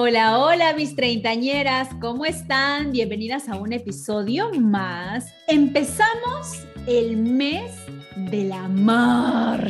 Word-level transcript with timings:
Hola, 0.00 0.38
hola 0.38 0.74
mis 0.74 0.94
treintañeras, 0.94 1.88
¿cómo 2.00 2.24
están? 2.24 2.92
Bienvenidas 2.92 3.48
a 3.48 3.56
un 3.56 3.72
episodio 3.72 4.48
más. 4.52 5.34
Empezamos 5.48 6.64
el 6.86 7.16
mes 7.16 7.72
del 8.14 8.52
amor. 8.52 9.68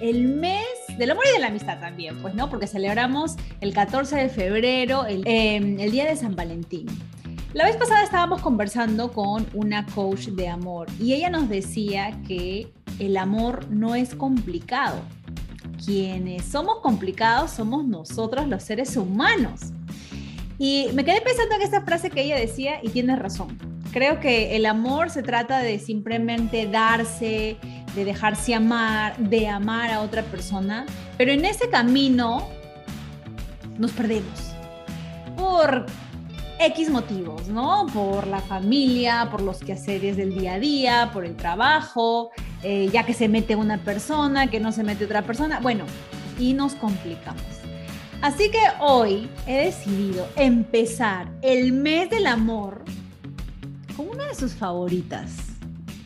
El 0.00 0.28
mes 0.28 0.64
del 0.96 1.10
amor 1.10 1.24
y 1.28 1.32
de 1.32 1.40
la 1.40 1.48
amistad 1.48 1.80
también, 1.80 2.22
pues, 2.22 2.36
¿no? 2.36 2.48
Porque 2.48 2.68
celebramos 2.68 3.34
el 3.60 3.74
14 3.74 4.14
de 4.14 4.28
febrero, 4.28 5.04
em, 5.08 5.80
el 5.80 5.90
Día 5.90 6.04
de 6.04 6.14
San 6.14 6.36
Valentín. 6.36 6.86
La 7.54 7.64
vez 7.64 7.76
pasada 7.76 8.04
estábamos 8.04 8.40
conversando 8.40 9.10
con 9.10 9.48
una 9.52 9.84
coach 9.86 10.28
de 10.28 10.46
amor 10.46 10.86
y 11.00 11.12
ella 11.12 11.28
nos 11.28 11.48
decía 11.48 12.16
que 12.28 12.72
el 13.00 13.16
amor 13.16 13.68
no 13.68 13.96
es 13.96 14.14
complicado, 14.14 15.02
quienes 15.84 16.44
somos 16.44 16.80
complicados 16.80 17.50
somos 17.50 17.84
nosotros 17.84 18.48
los 18.48 18.62
seres 18.62 18.96
humanos. 18.96 19.60
Y 20.58 20.88
me 20.94 21.04
quedé 21.04 21.20
pensando 21.20 21.56
en 21.56 21.62
esta 21.62 21.82
frase 21.82 22.10
que 22.10 22.22
ella 22.22 22.36
decía 22.36 22.78
y 22.82 22.88
tiene 22.88 23.16
razón. 23.16 23.58
Creo 23.92 24.20
que 24.20 24.56
el 24.56 24.66
amor 24.66 25.10
se 25.10 25.22
trata 25.22 25.58
de 25.60 25.78
simplemente 25.78 26.66
darse, 26.66 27.56
de 27.94 28.04
dejarse 28.04 28.54
amar, 28.54 29.16
de 29.18 29.48
amar 29.48 29.90
a 29.90 30.00
otra 30.00 30.22
persona, 30.22 30.86
pero 31.16 31.32
en 31.32 31.44
ese 31.44 31.68
camino 31.68 32.48
nos 33.78 33.92
perdemos 33.92 34.54
por 35.36 35.86
X 36.66 36.88
motivos, 36.88 37.48
¿no? 37.48 37.86
Por 37.92 38.26
la 38.26 38.40
familia, 38.40 39.28
por 39.30 39.42
los 39.42 39.58
quehaceres 39.58 40.16
del 40.16 40.34
día 40.34 40.54
a 40.54 40.58
día, 40.58 41.10
por 41.12 41.26
el 41.26 41.36
trabajo, 41.36 42.30
eh, 42.62 42.88
ya 42.90 43.04
que 43.04 43.12
se 43.12 43.28
mete 43.28 43.54
una 43.54 43.78
persona, 43.78 44.46
que 44.46 44.60
no 44.60 44.72
se 44.72 44.82
mete 44.82 45.04
otra 45.04 45.22
persona, 45.22 45.60
bueno, 45.60 45.84
y 46.38 46.54
nos 46.54 46.74
complicamos. 46.74 47.42
Así 48.22 48.50
que 48.50 48.60
hoy 48.80 49.28
he 49.46 49.66
decidido 49.66 50.26
empezar 50.36 51.28
el 51.42 51.72
mes 51.72 52.08
del 52.08 52.26
amor 52.26 52.82
con 53.94 54.08
una 54.08 54.26
de 54.28 54.34
sus 54.34 54.54
favoritas, 54.54 55.32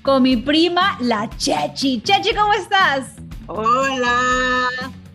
con 0.02 0.24
mi 0.24 0.36
prima, 0.36 0.98
la 1.00 1.30
Chechi. 1.36 2.00
Chechi, 2.00 2.34
¿cómo 2.34 2.52
estás? 2.54 3.12
Hola. 3.46 4.68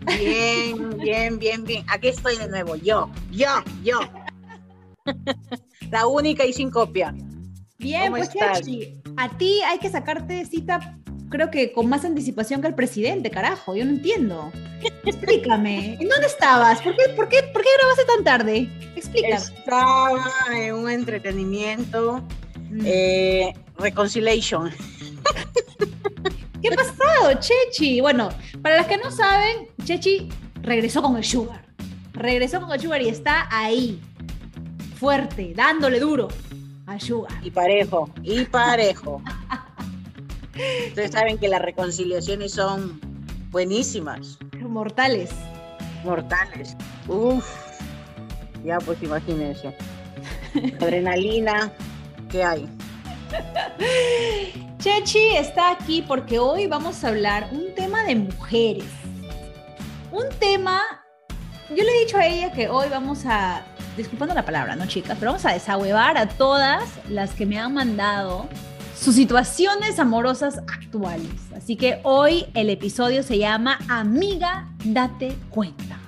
Bien, 0.05 0.97
bien, 0.97 1.37
bien, 1.37 1.63
bien. 1.65 1.85
Aquí 1.89 2.07
estoy 2.07 2.37
de 2.37 2.47
nuevo, 2.47 2.75
yo, 2.77 3.09
yo, 3.31 3.49
yo. 3.83 3.99
La 5.91 6.07
única 6.07 6.45
y 6.45 6.53
sin 6.53 6.69
copia. 6.69 7.13
Bien, 7.77 8.11
pues 8.11 8.29
Chechi, 8.29 9.01
a 9.17 9.37
ti 9.37 9.61
hay 9.61 9.77
que 9.77 9.89
sacarte 9.89 10.45
cita 10.45 10.97
creo 11.33 11.49
que 11.49 11.71
con 11.71 11.89
más 11.89 12.05
anticipación 12.05 12.61
que 12.61 12.67
el 12.67 12.75
presidente, 12.75 13.31
carajo, 13.31 13.75
yo 13.75 13.83
no 13.85 13.89
entiendo. 13.89 14.51
Explícame, 15.03 15.97
¿en 15.99 16.07
dónde 16.07 16.27
estabas? 16.27 16.79
¿Por 16.79 16.95
qué, 16.95 17.09
por 17.15 17.27
qué, 17.27 17.41
por 17.51 17.63
qué 17.63 17.69
grabaste 17.79 18.05
tan 18.05 18.23
tarde? 18.23 18.69
Explícame. 18.95 19.33
Estaba 19.33 20.23
en 20.55 20.75
un 20.75 20.91
entretenimiento, 20.91 22.21
mm. 22.69 22.81
eh, 22.85 23.53
Reconciliation. 23.79 24.69
¿Qué 26.61 26.69
ha 26.69 26.75
pasado, 26.75 27.33
Chechi? 27.39 27.99
Bueno, 27.99 28.29
para 28.61 28.77
las 28.77 28.85
que 28.85 28.97
no 28.97 29.09
saben, 29.09 29.69
Chechi 29.83 30.29
regresó 30.61 31.01
con 31.01 31.17
el 31.17 31.23
Sugar. 31.23 31.65
Regresó 32.13 32.61
con 32.61 32.71
el 32.71 32.79
Sugar 32.79 33.01
y 33.01 33.09
está 33.09 33.47
ahí, 33.49 33.99
fuerte, 35.03 35.51
dándole 35.53 35.99
duro 35.99 36.29
al 36.85 37.01
Sugar. 37.01 37.33
Y 37.43 37.51
parejo, 37.51 38.09
y 38.23 38.45
parejo. 38.45 39.21
Ustedes 40.87 41.11
saben 41.11 41.37
que 41.37 41.49
las 41.49 41.61
reconciliaciones 41.61 42.53
son 42.53 43.01
buenísimas. 43.51 44.39
Mortales. 44.61 45.31
Mortales. 46.05 46.77
Uf. 47.09 47.45
Ya 48.63 48.77
pues 48.77 49.03
imagínense. 49.03 49.75
Adrenalina, 50.79 51.73
¿qué 52.31 52.41
hay? 52.45 52.69
Chechi 54.77 55.35
está 55.35 55.71
aquí 55.71 56.01
porque 56.07 56.39
hoy 56.39 56.67
vamos 56.67 57.03
a 57.03 57.09
hablar 57.09 57.49
un 57.51 57.75
tema 57.75 58.05
de 58.05 58.15
mujeres. 58.15 58.85
Un 60.13 60.29
tema, 60.39 60.81
yo 61.71 61.83
le 61.83 61.91
he 61.91 62.05
dicho 62.05 62.17
a 62.17 62.25
ella 62.25 62.53
que 62.53 62.69
hoy 62.69 62.87
vamos 62.87 63.25
a, 63.25 63.65
disculpando 63.97 64.33
la 64.33 64.45
palabra, 64.45 64.75
¿no, 64.75 64.85
chicas? 64.85 65.17
Pero 65.19 65.31
vamos 65.31 65.45
a 65.45 65.53
desahuevar 65.53 66.17
a 66.17 66.27
todas 66.27 66.83
las 67.09 67.31
que 67.31 67.45
me 67.45 67.59
han 67.59 67.73
mandado 67.73 68.47
sus 68.95 69.15
situaciones 69.15 69.99
amorosas 69.99 70.59
actuales. 70.59 71.29
Así 71.55 71.75
que 71.75 71.99
hoy 72.03 72.45
el 72.53 72.69
episodio 72.69 73.23
se 73.23 73.37
llama 73.37 73.79
Amiga, 73.89 74.69
date 74.85 75.35
cuenta. 75.49 75.99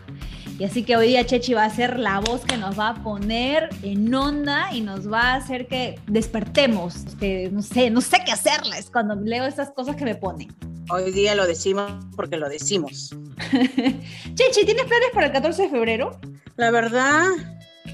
Y 0.58 0.64
así 0.64 0.84
que 0.84 0.96
hoy 0.96 1.10
día 1.10 1.26
Chechi 1.26 1.54
va 1.54 1.66
a 1.66 1.70
ser 1.70 2.00
la 2.00 2.22
voz 2.22 2.46
que 2.46 2.56
nos 2.56 2.80
va 2.80 2.90
a 2.90 3.04
poner 3.04 3.70
en 3.84 4.14
onda 4.14 4.74
y 4.74 4.80
nos 4.80 5.12
va 5.12 5.34
a 5.34 5.36
hacer 5.36 5.68
que 5.68 6.00
despertemos. 6.08 6.96
Que 7.20 7.50
no 7.52 7.62
sé, 7.62 7.90
no 7.90 8.00
sé 8.00 8.20
qué 8.26 8.32
hacerles 8.32 8.90
cuando 8.90 9.16
leo 9.16 9.46
esas 9.46 9.72
cosas 9.72 9.98
que 9.98 10.06
me 10.06 10.16
ponen. 10.16 10.56
Hoy 10.90 11.12
día 11.12 11.36
lo 11.36 11.46
decimos 11.46 11.92
porque 12.16 12.38
lo 12.38 12.48
decimos. 12.48 13.10
Chechi, 13.52 14.66
¿tienes 14.66 14.86
planes 14.86 15.10
para 15.14 15.26
el 15.26 15.34
14 15.34 15.64
de 15.64 15.70
febrero? 15.70 16.18
La 16.56 16.72
verdad, 16.72 17.26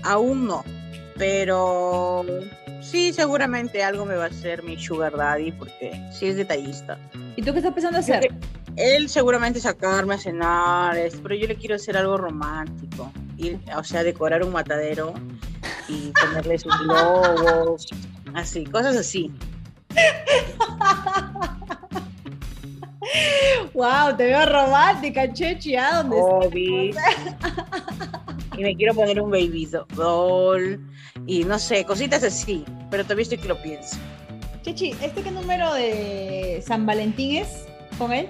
aún 0.04 0.48
no. 0.48 0.64
Pero 1.18 2.26
Sí, 2.82 3.14
seguramente 3.14 3.84
algo 3.84 4.06
me 4.06 4.16
va 4.16 4.26
a 4.26 4.28
hacer 4.28 4.64
mi 4.64 4.78
sugar 4.78 5.16
daddy 5.16 5.52
porque 5.52 6.02
sí 6.12 6.26
es 6.26 6.36
detallista. 6.36 6.98
¿Y 7.36 7.44
tú 7.44 7.54
qué 7.54 7.60
estás 7.60 7.74
pensando 7.74 8.00
hacer? 8.00 8.34
Él 8.76 9.08
seguramente 9.08 9.60
sacarme 9.60 10.16
a 10.16 10.18
cenar, 10.18 10.98
pero 11.22 11.36
yo 11.36 11.48
le 11.48 11.56
quiero 11.56 11.76
hacer 11.76 11.96
algo 11.96 12.18
romántico. 12.18 13.12
Ir, 13.38 13.60
o 13.78 13.84
sea, 13.84 14.04
decorar 14.04 14.44
un 14.44 14.52
matadero 14.52 15.14
y 15.88 16.12
ponerle 16.12 16.58
sus 16.58 16.74
globos, 16.84 17.86
así, 18.34 18.64
cosas 18.66 18.98
así. 18.98 19.32
wow, 23.74 24.16
te 24.18 24.26
veo 24.26 24.46
romántica, 24.48 25.32
Chechi, 25.32 25.76
¿a 25.76 26.04
dónde 26.04 26.18
y 28.62 28.64
me 28.64 28.76
quiero 28.76 28.94
poner 28.94 29.20
un 29.20 29.32
baby 29.32 29.68
doll 29.96 30.80
y 31.26 31.44
no 31.44 31.58
sé, 31.58 31.84
cositas 31.84 32.24
así, 32.24 32.64
pero 32.92 33.04
todavía 33.04 33.24
estoy 33.24 33.40
que 33.40 33.48
lo 33.48 33.62
pienso. 33.62 33.98
Chichi, 34.62 34.92
¿este 35.02 35.24
qué 35.24 35.32
número 35.32 35.74
de 35.74 36.64
San 36.66 36.86
Valentín 36.86 37.38
es 37.38 37.66
con 37.98 38.14
él? 38.14 38.28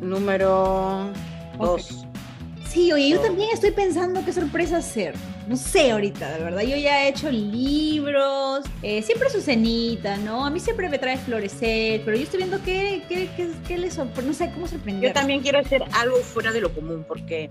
Número 0.00 1.12
2. 1.58 2.06
Sí, 2.66 2.90
oye, 2.92 3.10
yo 3.10 3.20
también 3.20 3.50
estoy 3.52 3.70
pensando 3.72 4.24
qué 4.24 4.32
sorpresa 4.32 4.78
hacer. 4.78 5.14
No 5.46 5.56
sé 5.56 5.90
ahorita, 5.90 6.38
de 6.38 6.42
verdad. 6.42 6.62
Yo 6.62 6.76
ya 6.76 7.04
he 7.04 7.10
hecho 7.10 7.30
libros, 7.30 8.64
eh, 8.82 9.02
siempre 9.02 9.28
su 9.28 9.42
cenita, 9.42 10.16
¿no? 10.16 10.46
A 10.46 10.50
mí 10.50 10.58
siempre 10.58 10.88
me 10.88 10.98
trae 10.98 11.18
florecer, 11.18 12.00
pero 12.04 12.16
yo 12.16 12.22
estoy 12.22 12.38
viendo 12.38 12.60
qué, 12.64 13.02
qué, 13.08 13.28
qué, 13.36 13.50
qué 13.68 13.78
le 13.78 13.90
sorprende, 13.90 14.30
no 14.30 14.34
sé 14.34 14.50
cómo 14.52 14.66
sorprender. 14.66 15.10
Yo 15.10 15.12
también 15.12 15.42
quiero 15.42 15.58
hacer 15.58 15.84
algo 15.92 16.16
fuera 16.16 16.50
de 16.50 16.62
lo 16.62 16.72
común, 16.74 17.04
porque 17.06 17.50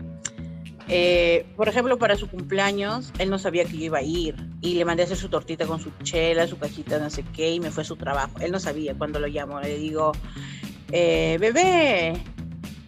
eh, 0.87 1.45
por 1.55 1.69
ejemplo, 1.69 1.97
para 1.97 2.15
su 2.15 2.27
cumpleaños, 2.27 3.11
él 3.19 3.29
no 3.29 3.39
sabía 3.39 3.65
que 3.65 3.77
yo 3.77 3.85
iba 3.85 3.99
a 3.99 4.03
ir 4.03 4.35
y 4.61 4.75
le 4.75 4.85
mandé 4.85 5.03
a 5.03 5.05
hacer 5.05 5.17
su 5.17 5.29
tortita 5.29 5.65
con 5.65 5.79
su 5.79 5.91
chela, 6.03 6.47
su 6.47 6.57
cajita, 6.57 6.99
no 6.99 7.09
sé 7.09 7.23
qué, 7.33 7.53
y 7.53 7.59
me 7.59 7.71
fue 7.71 7.83
a 7.83 7.85
su 7.85 7.95
trabajo. 7.95 8.33
Él 8.39 8.51
no 8.51 8.59
sabía 8.59 8.93
cuando 8.95 9.19
lo 9.19 9.27
llamo. 9.27 9.59
Le 9.61 9.77
digo, 9.77 10.11
eh, 10.91 11.37
bebé, 11.39 12.13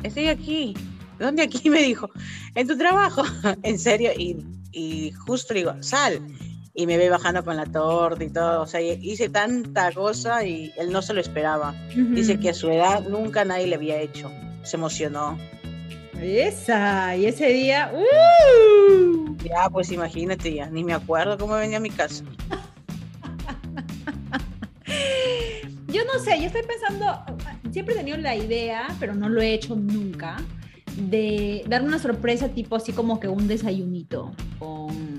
estoy 0.03 0.27
aquí. 0.27 0.73
¿Dónde 1.19 1.43
aquí? 1.43 1.69
Me 1.69 1.81
dijo, 1.81 2.09
en 2.55 2.67
tu 2.67 2.77
trabajo. 2.77 3.23
en 3.63 3.79
serio, 3.79 4.11
y, 4.17 5.11
justo 5.25 5.53
le 5.53 5.61
digo, 5.61 5.75
sal. 5.81 6.19
Y 6.77 6.87
me 6.87 6.97
ve 6.97 7.09
bajando 7.09 7.41
con 7.45 7.55
la 7.55 7.65
torta 7.65 8.21
y 8.21 8.29
todo. 8.29 8.63
O 8.63 8.67
sea, 8.67 8.81
hice 8.81 9.29
tanta 9.29 9.93
cosa 9.93 10.45
y 10.45 10.73
él 10.77 10.91
no 10.91 11.01
se 11.01 11.13
lo 11.13 11.21
esperaba. 11.21 11.73
Dice 11.95 12.37
que 12.37 12.49
a 12.49 12.53
su 12.53 12.69
edad 12.69 13.07
nunca 13.07 13.45
nadie 13.45 13.67
le 13.67 13.75
había 13.75 14.01
hecho. 14.01 14.29
Se 14.63 14.75
emocionó. 14.75 15.37
Esa, 16.21 17.15
y 17.15 17.25
ese 17.25 17.47
día, 17.49 17.91
¡uh! 17.93 19.35
Ya, 19.43 19.69
pues 19.69 19.91
imagínate 19.91 20.53
ya, 20.53 20.69
ni 20.69 20.83
me 20.83 20.93
acuerdo 20.93 21.37
cómo 21.37 21.55
venía 21.55 21.77
a 21.77 21.81
mi 21.81 21.89
casa. 21.89 22.23
yo 25.87 26.03
no 26.05 26.19
sé, 26.19 26.39
yo 26.39 26.47
estoy 26.47 26.63
pensando, 26.63 27.23
siempre 27.71 27.93
he 27.93 27.97
tenido 27.97 28.17
la 28.17 28.35
idea, 28.35 28.87
pero 28.99 29.13
no 29.13 29.29
lo 29.29 29.41
he 29.41 29.53
hecho 29.53 29.75
nunca, 29.75 30.37
de 30.95 31.63
dar 31.67 31.83
una 31.83 31.99
sorpresa 31.99 32.49
tipo 32.49 32.75
así 32.75 32.93
como 32.93 33.19
que 33.19 33.27
un 33.27 33.47
desayunito 33.47 34.31
con 34.57 35.15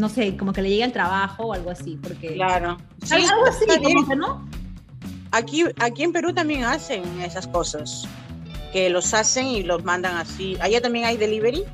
no 0.00 0.08
sé, 0.08 0.36
como 0.36 0.52
que 0.52 0.62
le 0.62 0.70
llegue 0.70 0.84
al 0.84 0.92
trabajo 0.92 1.48
o 1.48 1.52
algo 1.52 1.70
así, 1.70 1.98
porque... 2.02 2.34
Claro. 2.34 2.78
Sí, 3.02 3.14
algo 3.14 3.46
así, 3.46 3.64
está 3.68 3.78
bien. 3.78 3.94
como 3.94 4.08
que 4.08 4.16
no. 4.16 4.48
Aquí, 5.32 5.64
aquí 5.78 6.02
en 6.02 6.12
Perú 6.12 6.32
también 6.32 6.64
hacen 6.64 7.04
esas 7.20 7.46
cosas, 7.46 8.08
que 8.72 8.90
los 8.90 9.12
hacen 9.14 9.46
y 9.46 9.62
los 9.62 9.84
mandan 9.84 10.16
así. 10.16 10.56
Allá 10.60 10.80
también 10.80 11.04
hay 11.06 11.16
delivery. 11.16 11.64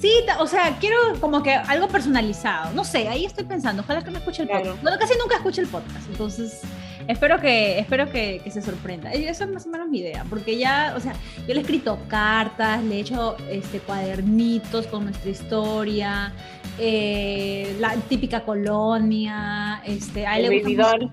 Sí, 0.00 0.10
o 0.38 0.46
sea, 0.46 0.78
quiero 0.80 0.96
como 1.20 1.42
que 1.42 1.52
algo 1.52 1.86
personalizado. 1.88 2.72
No 2.72 2.84
sé, 2.84 3.08
ahí 3.08 3.26
estoy 3.26 3.44
pensando. 3.44 3.82
Ojalá 3.82 4.02
que 4.02 4.10
no 4.10 4.18
escuche 4.18 4.42
el 4.42 4.48
Claro. 4.48 4.64
podcast. 4.64 4.82
Bueno, 4.82 4.98
casi 4.98 5.14
nunca 5.18 5.36
escucho 5.36 5.60
el 5.60 5.66
podcast, 5.66 6.08
entonces 6.08 6.60
espero 7.06 7.38
que 7.38 7.78
espero 7.78 8.10
que, 8.10 8.40
que 8.42 8.50
se 8.50 8.62
sorprenda. 8.62 9.14
Y 9.14 9.24
Eso 9.26 9.44
es 9.44 9.50
más 9.50 9.66
o 9.66 9.68
menos 9.68 9.88
mi 9.88 9.98
idea, 9.98 10.24
porque 10.30 10.56
ya, 10.56 10.94
o 10.96 11.00
sea, 11.00 11.12
yo 11.46 11.48
le 11.52 11.56
he 11.56 11.60
escrito 11.60 11.98
cartas, 12.08 12.82
le 12.82 12.96
he 12.96 13.00
hecho 13.00 13.36
este, 13.50 13.80
cuadernitos 13.80 14.86
con 14.86 15.04
nuestra 15.04 15.30
historia, 15.30 16.32
eh, 16.78 17.76
la 17.78 17.94
típica 17.96 18.40
colonia, 18.44 19.82
este, 19.84 20.26
a 20.26 20.38
él 20.38 20.46
El 20.46 20.50
le 20.50 21.10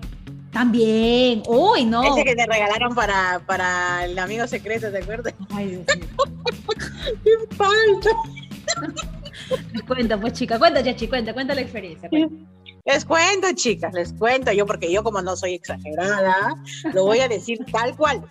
También, 0.58 1.44
uy, 1.46 1.84
no. 1.84 2.02
Ese 2.02 2.24
que 2.24 2.34
te 2.34 2.44
regalaron 2.44 2.92
para, 2.92 3.40
para 3.46 4.04
el 4.06 4.18
amigo 4.18 4.44
secreto, 4.48 4.90
¿te 4.90 4.98
acuerdas? 4.98 5.32
Ay, 5.50 5.68
Dios 5.68 5.86
mío. 5.96 6.08
¡Qué 7.22 7.54
falta! 7.54 8.10
Cuenta, 9.86 10.20
pues 10.20 10.32
chica, 10.32 10.58
cuenta, 10.58 10.82
Chachi, 10.82 11.06
cuenta, 11.06 11.32
cuenta 11.32 11.54
la 11.54 11.60
experiencia. 11.60 12.08
cuenta. 12.08 12.34
Les 12.86 13.04
cuento, 13.04 13.46
chicas, 13.54 13.94
les 13.94 14.12
cuento. 14.14 14.50
Yo, 14.50 14.66
porque 14.66 14.90
yo, 14.90 15.04
como 15.04 15.22
no 15.22 15.36
soy 15.36 15.54
exagerada, 15.54 16.56
lo 16.92 17.04
voy 17.04 17.20
a 17.20 17.28
decir 17.28 17.60
tal 17.70 17.96
cual. 17.96 18.26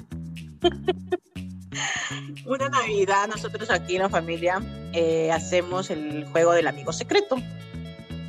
Una 2.45 2.67
Navidad, 2.67 3.29
nosotros 3.29 3.71
aquí 3.71 3.95
en 3.95 4.01
la 4.01 4.09
familia 4.09 4.61
eh, 4.91 5.31
hacemos 5.31 5.89
el 5.91 6.25
juego 6.25 6.51
del 6.51 6.67
amigo 6.67 6.91
secreto. 6.91 7.37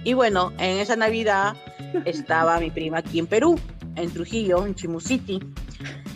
Y 0.04 0.12
bueno, 0.12 0.52
en 0.60 0.78
esa 0.78 0.94
Navidad 0.94 1.56
estaba 2.04 2.60
mi 2.60 2.70
prima 2.70 2.98
aquí 2.98 3.18
en 3.18 3.26
Perú, 3.26 3.58
en 4.00 4.10
Trujillo, 4.10 4.66
en 4.66 4.74
Chimu 4.74 5.00
City. 5.00 5.40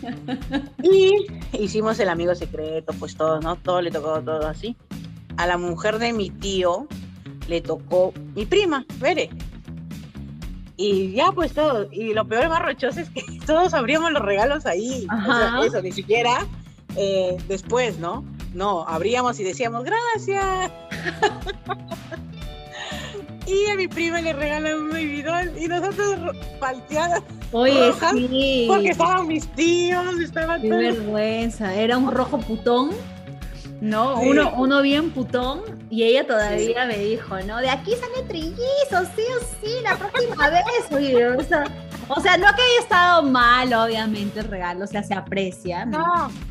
Y 0.83 1.27
hicimos 1.57 1.97
el 1.99 2.09
amigo 2.09 2.35
secreto, 2.35 2.93
pues 2.99 3.15
todo, 3.15 3.39
¿no? 3.39 3.55
Todo 3.55 3.81
le 3.81 3.89
tocó 3.89 4.21
todo 4.21 4.45
así. 4.47 4.75
A 5.37 5.47
la 5.47 5.57
mujer 5.57 5.97
de 5.97 6.11
mi 6.11 6.29
tío 6.29 6.87
le 7.47 7.61
tocó 7.61 8.13
mi 8.35 8.45
prima, 8.45 8.85
Bere. 8.99 9.29
Y 10.75 11.11
ya 11.13 11.31
pues 11.31 11.53
todo, 11.53 11.87
y 11.91 12.13
lo 12.13 12.27
peor 12.27 12.49
más 12.49 12.61
rochoso 12.61 12.99
es 12.99 13.09
que 13.09 13.23
todos 13.45 13.73
abríamos 13.73 14.11
los 14.11 14.21
regalos 14.21 14.65
ahí. 14.65 15.05
O 15.05 15.25
sea, 15.25 15.47
Ajá. 15.47 15.65
eso, 15.65 15.81
ni 15.81 15.91
siquiera 15.91 16.45
eh, 16.95 17.37
después, 17.47 17.97
¿no? 17.99 18.25
No, 18.53 18.85
abríamos 18.87 19.39
y 19.39 19.43
decíamos, 19.43 19.83
gracias. 19.83 20.71
y 23.45 23.69
a 23.71 23.75
mi 23.75 23.87
prima 23.87 24.21
le 24.21 24.33
regalan 24.33 24.73
un 24.75 24.89
doll 25.23 25.51
y 25.57 25.67
nosotros 25.67 26.19
ro- 26.21 26.31
palteadas 26.59 27.21
Oye, 27.51 27.89
rojas, 27.89 28.13
sí. 28.13 28.65
porque 28.67 28.89
estaban 28.89 29.27
mis 29.27 29.47
tíos, 29.55 30.19
estaban 30.19 30.61
Qué 30.61 30.69
todos. 30.69 30.81
vergüenza. 30.81 31.73
Era 31.75 31.97
un 31.97 32.11
rojo 32.11 32.39
putón, 32.39 32.91
¿no? 33.81 34.19
Sí. 34.21 34.29
Uno, 34.29 34.53
uno 34.57 34.81
bien 34.81 35.11
putón. 35.11 35.61
Y 35.89 36.03
ella 36.03 36.25
todavía 36.25 36.85
me 36.85 36.97
dijo, 36.97 37.39
¿no? 37.41 37.57
De 37.59 37.69
aquí 37.69 37.91
sale 37.91 38.27
trillizos, 38.27 39.07
sí 39.15 39.21
o 39.39 39.39
sí, 39.65 39.73
la 39.83 39.95
próxima 39.97 40.49
vez. 40.51 40.63
Oye, 40.91 41.27
o, 41.27 41.43
sea, 41.43 41.63
o 42.15 42.21
sea, 42.21 42.37
no 42.37 42.45
que 42.47 42.61
haya 42.61 42.79
estado 42.81 43.23
mal, 43.23 43.73
obviamente, 43.73 44.39
el 44.39 44.47
regalo, 44.47 44.83
o 44.85 44.87
sea, 44.87 45.03
se 45.03 45.13
aprecia. 45.13 45.85
¿no? 45.85 46.03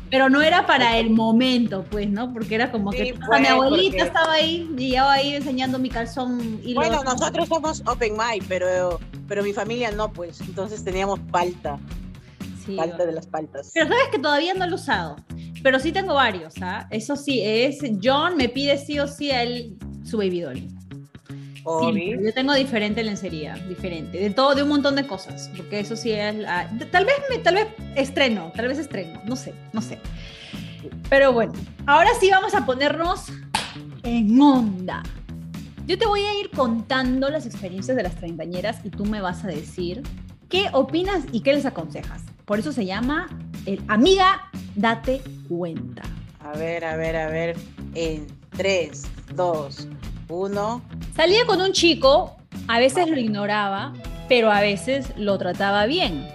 Pero 0.09 0.29
no 0.29 0.41
era 0.41 0.65
para 0.65 0.97
el 0.97 1.09
momento, 1.09 1.85
pues, 1.89 2.09
¿no? 2.09 2.31
Porque 2.33 2.55
era 2.55 2.71
como 2.71 2.91
que 2.91 3.05
Sí, 3.05 3.11
o 3.11 3.15
sea, 3.15 3.39
mi 3.39 3.45
pues, 3.45 3.49
abuelita 3.49 3.89
porque- 3.91 4.03
estaba 4.07 4.33
ahí 4.33 4.69
y 4.77 4.91
yo 4.95 5.07
ahí 5.07 5.35
enseñando 5.35 5.79
mi 5.79 5.89
calzón 5.89 6.59
y 6.63 6.73
bueno, 6.73 7.03
nosotros 7.03 7.47
somos 7.47 7.81
open 7.87 8.13
mind, 8.13 8.45
pero, 8.47 8.99
pero 9.27 9.43
mi 9.43 9.53
familia 9.53 9.91
no, 9.91 10.11
pues. 10.11 10.39
Entonces 10.41 10.83
teníamos 10.83 11.19
palta, 11.31 11.79
Sí, 12.65 12.75
palta 12.77 13.05
de 13.05 13.11
las 13.11 13.27
paltas. 13.27 13.71
Pero 13.73 13.87
sabes 13.87 14.07
que 14.11 14.19
todavía 14.19 14.53
no 14.53 14.65
lo 14.65 14.71
he 14.73 14.75
usado. 14.75 15.15
Pero 15.63 15.79
sí 15.79 15.91
tengo 15.91 16.13
varios, 16.13 16.53
¿ah? 16.61 16.87
Eso 16.91 17.15
sí, 17.15 17.41
es 17.43 17.79
John 18.01 18.37
me 18.37 18.49
pide 18.49 18.77
sí 18.77 18.99
o 18.99 19.07
sí 19.07 19.31
a 19.31 19.43
él 19.43 19.77
su 20.05 20.17
baby 20.17 20.41
doll. 20.41 20.67
Yo 22.23 22.33
tengo 22.33 22.53
diferente 22.53 23.03
lencería, 23.03 23.55
diferente, 23.69 24.17
de 24.19 24.29
todo, 24.31 24.53
de 24.55 24.63
un 24.63 24.69
montón 24.69 24.95
de 24.95 25.07
cosas, 25.07 25.49
porque 25.55 25.79
eso 25.79 25.95
sí 25.95 26.11
es, 26.11 26.35
la- 26.35 26.69
tal 26.91 27.05
vez, 27.05 27.15
me, 27.29 27.37
tal 27.37 27.55
vez 27.55 27.67
estreno, 27.95 28.51
tal 28.55 28.67
vez 28.67 28.79
estreno, 28.79 29.21
no 29.25 29.35
sé, 29.35 29.53
no 29.71 29.81
sé. 29.81 29.97
Pero 31.09 31.31
bueno, 31.31 31.53
ahora 31.85 32.09
sí 32.19 32.29
vamos 32.29 32.53
a 32.53 32.65
ponernos 32.65 33.27
en 34.03 34.39
onda. 34.41 35.03
Yo 35.87 35.97
te 35.97 36.05
voy 36.05 36.21
a 36.21 36.39
ir 36.39 36.49
contando 36.49 37.29
las 37.29 37.45
experiencias 37.45 37.95
de 37.95 38.03
las 38.03 38.15
treintañeras 38.15 38.77
y 38.83 38.89
tú 38.89 39.05
me 39.05 39.21
vas 39.21 39.43
a 39.43 39.47
decir 39.47 40.01
qué 40.49 40.67
opinas 40.73 41.23
y 41.31 41.41
qué 41.41 41.53
les 41.53 41.65
aconsejas. 41.65 42.21
Por 42.45 42.59
eso 42.59 42.71
se 42.73 42.85
llama 42.85 43.27
el 43.65 43.81
Amiga, 43.87 44.49
date 44.75 45.21
cuenta. 45.47 46.03
A 46.41 46.57
ver, 46.57 46.83
a 46.85 46.95
ver, 46.97 47.15
a 47.15 47.27
ver. 47.29 47.55
En 47.95 48.27
3, 48.57 49.03
2, 49.35 49.87
1. 50.29 50.81
Salía 51.15 51.45
con 51.45 51.61
un 51.61 51.71
chico, 51.73 52.37
a 52.67 52.79
veces 52.79 53.09
lo 53.09 53.17
ignoraba, 53.17 53.93
pero 54.29 54.51
a 54.51 54.61
veces 54.61 55.07
lo 55.17 55.37
trataba 55.37 55.85
bien. 55.85 56.27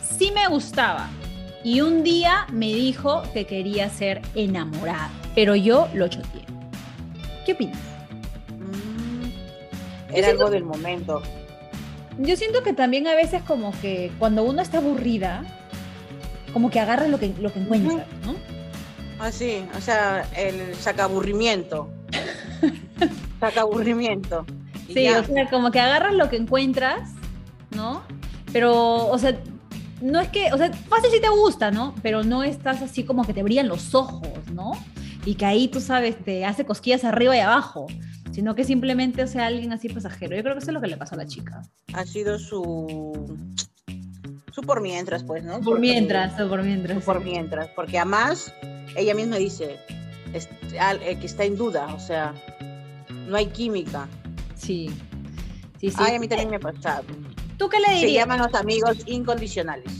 Sí 0.00 0.32
me 0.34 0.46
gustaba. 0.48 1.08
Y 1.64 1.80
un 1.80 2.02
día 2.02 2.46
me 2.52 2.66
dijo 2.66 3.22
que 3.32 3.46
quería 3.46 3.88
ser 3.88 4.20
enamorada, 4.34 5.10
pero 5.34 5.54
yo 5.54 5.88
lo 5.94 6.08
choteé. 6.08 6.42
¿Qué 7.46 7.52
opinas? 7.52 7.78
Era 10.12 10.26
siento- 10.28 10.44
algo 10.44 10.50
del 10.50 10.64
momento. 10.64 11.22
Yo 12.18 12.36
siento 12.36 12.62
que 12.62 12.74
también 12.74 13.06
a 13.06 13.14
veces 13.14 13.42
como 13.42 13.72
que 13.80 14.12
cuando 14.18 14.42
uno 14.42 14.60
está 14.60 14.78
aburrida, 14.78 15.44
como 16.52 16.70
que 16.70 16.78
agarra 16.78 17.08
lo 17.08 17.18
que, 17.18 17.32
lo 17.40 17.50
que 17.52 17.60
encuentra, 17.60 18.04
¿no? 18.26 18.34
Ah, 19.18 19.32
sí, 19.32 19.64
o 19.76 19.80
sea, 19.80 20.26
el 20.36 20.74
sacaburrimiento. 20.74 21.88
sacaburrimiento. 23.40 24.44
Y 24.88 24.94
Sí, 24.94 25.02
ya. 25.04 25.20
o 25.20 25.24
sea, 25.24 25.48
como 25.48 25.70
que 25.70 25.80
agarras 25.80 26.14
lo 26.14 26.28
que 26.28 26.36
encuentras, 26.36 27.10
¿no? 27.74 28.02
Pero, 28.52 29.06
o 29.08 29.18
sea, 29.18 29.38
no 30.00 30.20
es 30.20 30.28
que, 30.28 30.52
o 30.52 30.58
sea, 30.58 30.72
fácil 30.72 31.10
si 31.12 31.20
te 31.20 31.28
gusta, 31.28 31.70
¿no? 31.70 31.94
Pero 32.02 32.24
no 32.24 32.42
estás 32.42 32.82
así 32.82 33.04
como 33.04 33.24
que 33.24 33.32
te 33.32 33.42
brillan 33.42 33.68
los 33.68 33.94
ojos, 33.94 34.28
¿no? 34.52 34.72
Y 35.24 35.36
que 35.36 35.46
ahí, 35.46 35.68
tú 35.68 35.80
sabes, 35.80 36.16
te 36.24 36.44
hace 36.44 36.64
cosquillas 36.66 37.04
arriba 37.04 37.36
y 37.36 37.40
abajo, 37.40 37.86
sino 38.32 38.54
que 38.54 38.64
simplemente, 38.64 39.22
o 39.22 39.26
sea, 39.28 39.46
alguien 39.46 39.72
así 39.72 39.88
pasajero. 39.88 40.34
Yo 40.36 40.42
creo 40.42 40.54
que 40.54 40.58
eso 40.60 40.70
es 40.70 40.74
lo 40.74 40.80
que 40.80 40.88
le 40.88 40.96
pasó 40.96 41.14
a 41.14 41.18
la 41.18 41.26
chica. 41.26 41.62
ha 41.94 42.04
sido 42.04 42.38
su 42.38 43.38
su 44.52 44.60
por 44.62 44.82
mientras, 44.82 45.24
pues, 45.24 45.42
¿no? 45.44 45.54
Por 45.54 45.64
Porque- 45.64 45.80
mientras, 45.80 46.38
o 46.38 46.46
por 46.48 46.60
su 46.60 46.66
mientras. 46.66 47.02
por 47.04 47.24
mientras, 47.24 47.68
porque 47.74 47.98
además 47.98 48.52
ella 48.96 49.14
misma 49.14 49.36
dice 49.36 49.78
que 50.32 51.26
está 51.26 51.44
en 51.44 51.56
duda, 51.56 51.92
o 51.94 52.00
sea, 52.00 52.34
no 53.28 53.36
hay 53.36 53.46
química. 53.46 54.08
Sí. 54.54 54.90
Sí, 55.80 55.90
sí. 55.90 55.96
Ay, 55.98 56.16
a 56.16 56.20
mí 56.20 56.28
también 56.28 56.50
me 56.50 56.56
ha 56.56 56.60
pasado. 56.60 57.04
¿Tú 57.58 57.68
qué 57.68 57.78
le 57.80 57.86
Se 57.86 57.94
dirías? 57.94 58.24
llaman 58.24 58.38
los 58.40 58.54
amigos 58.54 58.98
incondicionales. 59.06 59.92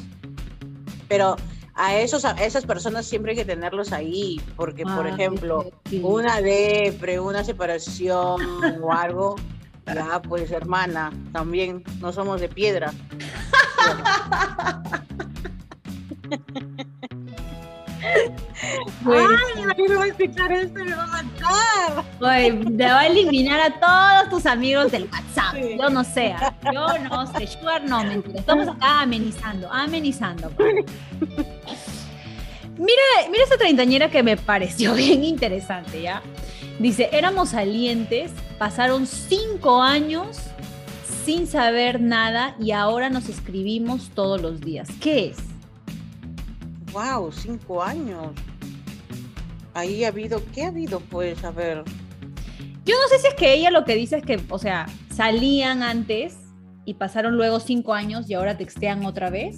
Pero 1.08 1.36
a 1.74 1.96
esos 1.96 2.24
a 2.24 2.32
esas 2.44 2.64
personas 2.64 3.06
siempre 3.06 3.32
hay 3.32 3.38
que 3.38 3.44
tenerlos 3.44 3.92
ahí, 3.92 4.40
porque 4.56 4.84
por 4.84 5.06
Ah, 5.06 5.10
ejemplo, 5.10 5.70
sí. 5.88 6.00
una 6.02 6.40
depre, 6.40 7.18
una 7.20 7.42
separación 7.44 8.40
o 8.82 8.92
algo, 8.92 9.36
ya 9.86 10.20
pues 10.22 10.50
hermana, 10.50 11.12
también 11.32 11.82
no 12.00 12.12
somos 12.12 12.40
de 12.40 12.48
piedra. 12.48 12.92
Bueno, 13.84 14.04
Ay, 18.02 19.62
a 19.62 19.74
mí 19.74 19.88
me 19.88 19.94
va 19.94 20.04
a 20.04 20.06
escuchar 20.08 20.52
esto 20.52 20.84
me 20.84 20.94
va 20.94 21.04
a 21.04 21.06
matar. 21.06 22.04
Oye, 22.20 22.52
te 22.76 22.84
va 22.84 23.00
a 23.00 23.06
eliminar 23.06 23.60
a 23.60 23.80
todos 23.80 24.30
tus 24.30 24.46
amigos 24.46 24.90
del 24.92 25.04
WhatsApp. 25.04 25.54
Sí. 25.54 25.76
Yo 25.78 25.90
no 25.90 26.04
sé. 26.04 26.32
¿ah? 26.32 26.54
Yo 26.72 26.98
no 26.98 27.26
sé. 27.26 27.46
Sugar 27.46 27.84
no, 27.84 28.02
mentira. 28.04 28.40
Estamos 28.40 28.68
acá 28.68 29.00
amenizando, 29.02 29.70
amenizando. 29.70 30.50
Mira, 32.78 33.02
mira 33.30 33.44
esta 33.44 33.58
treintañera 33.58 34.10
que 34.10 34.22
me 34.22 34.36
pareció 34.36 34.94
bien 34.96 35.24
interesante, 35.24 36.02
¿ya? 36.02 36.22
Dice, 36.78 37.10
éramos 37.12 37.50
salientes, 37.50 38.32
pasaron 38.58 39.06
cinco 39.06 39.82
años 39.82 40.38
sin 41.24 41.46
saber 41.46 42.00
nada 42.00 42.56
y 42.58 42.72
ahora 42.72 43.08
nos 43.10 43.28
escribimos 43.28 44.10
todos 44.14 44.40
los 44.40 44.60
días. 44.60 44.88
¿Qué 45.00 45.26
es? 45.26 45.51
Wow, 46.92 47.32
cinco 47.32 47.82
años. 47.82 48.32
Ahí 49.74 50.04
ha 50.04 50.08
habido, 50.08 50.42
¿qué 50.54 50.64
ha 50.64 50.68
habido? 50.68 51.00
Pues, 51.00 51.42
a 51.44 51.50
ver. 51.50 51.82
Yo 52.84 52.94
no 53.00 53.08
sé 53.08 53.18
si 53.18 53.28
es 53.28 53.34
que 53.34 53.54
ella 53.54 53.70
lo 53.70 53.84
que 53.84 53.94
dice 53.94 54.18
es 54.18 54.24
que, 54.24 54.40
o 54.50 54.58
sea, 54.58 54.86
salían 55.14 55.82
antes 55.82 56.36
y 56.84 56.94
pasaron 56.94 57.36
luego 57.36 57.60
cinco 57.60 57.94
años 57.94 58.28
y 58.28 58.34
ahora 58.34 58.58
textean 58.58 59.04
otra 59.06 59.30
vez. 59.30 59.56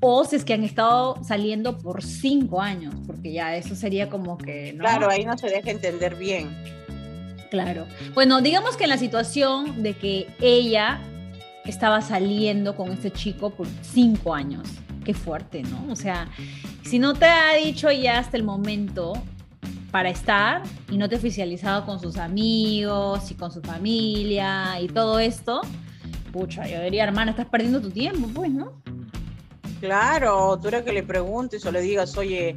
O 0.00 0.24
si 0.24 0.36
es 0.36 0.44
que 0.44 0.54
han 0.54 0.62
estado 0.62 1.22
saliendo 1.24 1.78
por 1.78 2.02
cinco 2.02 2.60
años, 2.60 2.94
porque 3.06 3.32
ya 3.32 3.56
eso 3.56 3.74
sería 3.74 4.08
como 4.08 4.38
que, 4.38 4.72
¿no? 4.74 4.84
Claro, 4.84 5.10
ahí 5.10 5.24
no 5.24 5.36
se 5.36 5.48
deja 5.48 5.70
entender 5.70 6.14
bien. 6.14 6.50
Claro. 7.50 7.86
Bueno, 8.14 8.40
digamos 8.40 8.76
que 8.76 8.84
en 8.84 8.90
la 8.90 8.98
situación 8.98 9.82
de 9.82 9.94
que 9.94 10.28
ella 10.40 11.00
estaba 11.64 12.00
saliendo 12.00 12.76
con 12.76 12.92
este 12.92 13.10
chico 13.10 13.50
por 13.50 13.66
cinco 13.82 14.34
años. 14.34 14.68
Qué 15.06 15.14
fuerte, 15.14 15.62
¿no? 15.62 15.86
O 15.88 15.94
sea, 15.94 16.28
si 16.82 16.98
no 16.98 17.14
te 17.14 17.26
ha 17.26 17.54
dicho 17.54 17.92
ya 17.92 18.18
hasta 18.18 18.36
el 18.36 18.42
momento 18.42 19.12
para 19.92 20.10
estar 20.10 20.64
y 20.90 20.98
no 20.98 21.08
te 21.08 21.14
ha 21.14 21.18
oficializado 21.18 21.86
con 21.86 22.00
sus 22.00 22.16
amigos 22.16 23.30
y 23.30 23.34
con 23.36 23.52
su 23.52 23.62
familia 23.62 24.80
y 24.80 24.88
todo 24.88 25.20
esto, 25.20 25.60
pucha, 26.32 26.66
yo 26.66 26.82
diría, 26.82 27.04
hermana, 27.04 27.30
estás 27.30 27.46
perdiendo 27.46 27.80
tu 27.80 27.90
tiempo, 27.90 28.28
pues, 28.34 28.50
¿no? 28.50 28.72
Claro, 29.78 30.58
tú 30.60 30.66
era 30.66 30.84
que 30.84 30.92
le 30.92 31.04
preguntes 31.04 31.64
o 31.66 31.70
le 31.70 31.82
digas, 31.82 32.16
oye, 32.16 32.56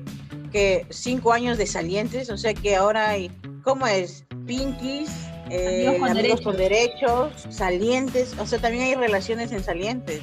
que 0.51 0.87
cinco 0.89 1.31
años 1.31 1.59
de 1.59 1.67
salientes, 1.67 2.31
o 2.31 2.37
sea 2.37 2.55
que 2.55 2.75
ahora 2.75 3.11
hay, 3.11 3.29
¿cómo 3.63 3.85
es? 3.85 4.25
Pinkies, 4.47 5.11
eh, 5.51 5.85
amigos, 5.87 6.41
con, 6.41 6.57
derechos. 6.57 7.45
salientes, 7.49 8.35
o 8.39 8.47
sea, 8.47 8.57
también 8.57 8.85
hay 8.85 8.95
relaciones 8.95 9.51
en 9.51 9.63
salientes. 9.63 10.21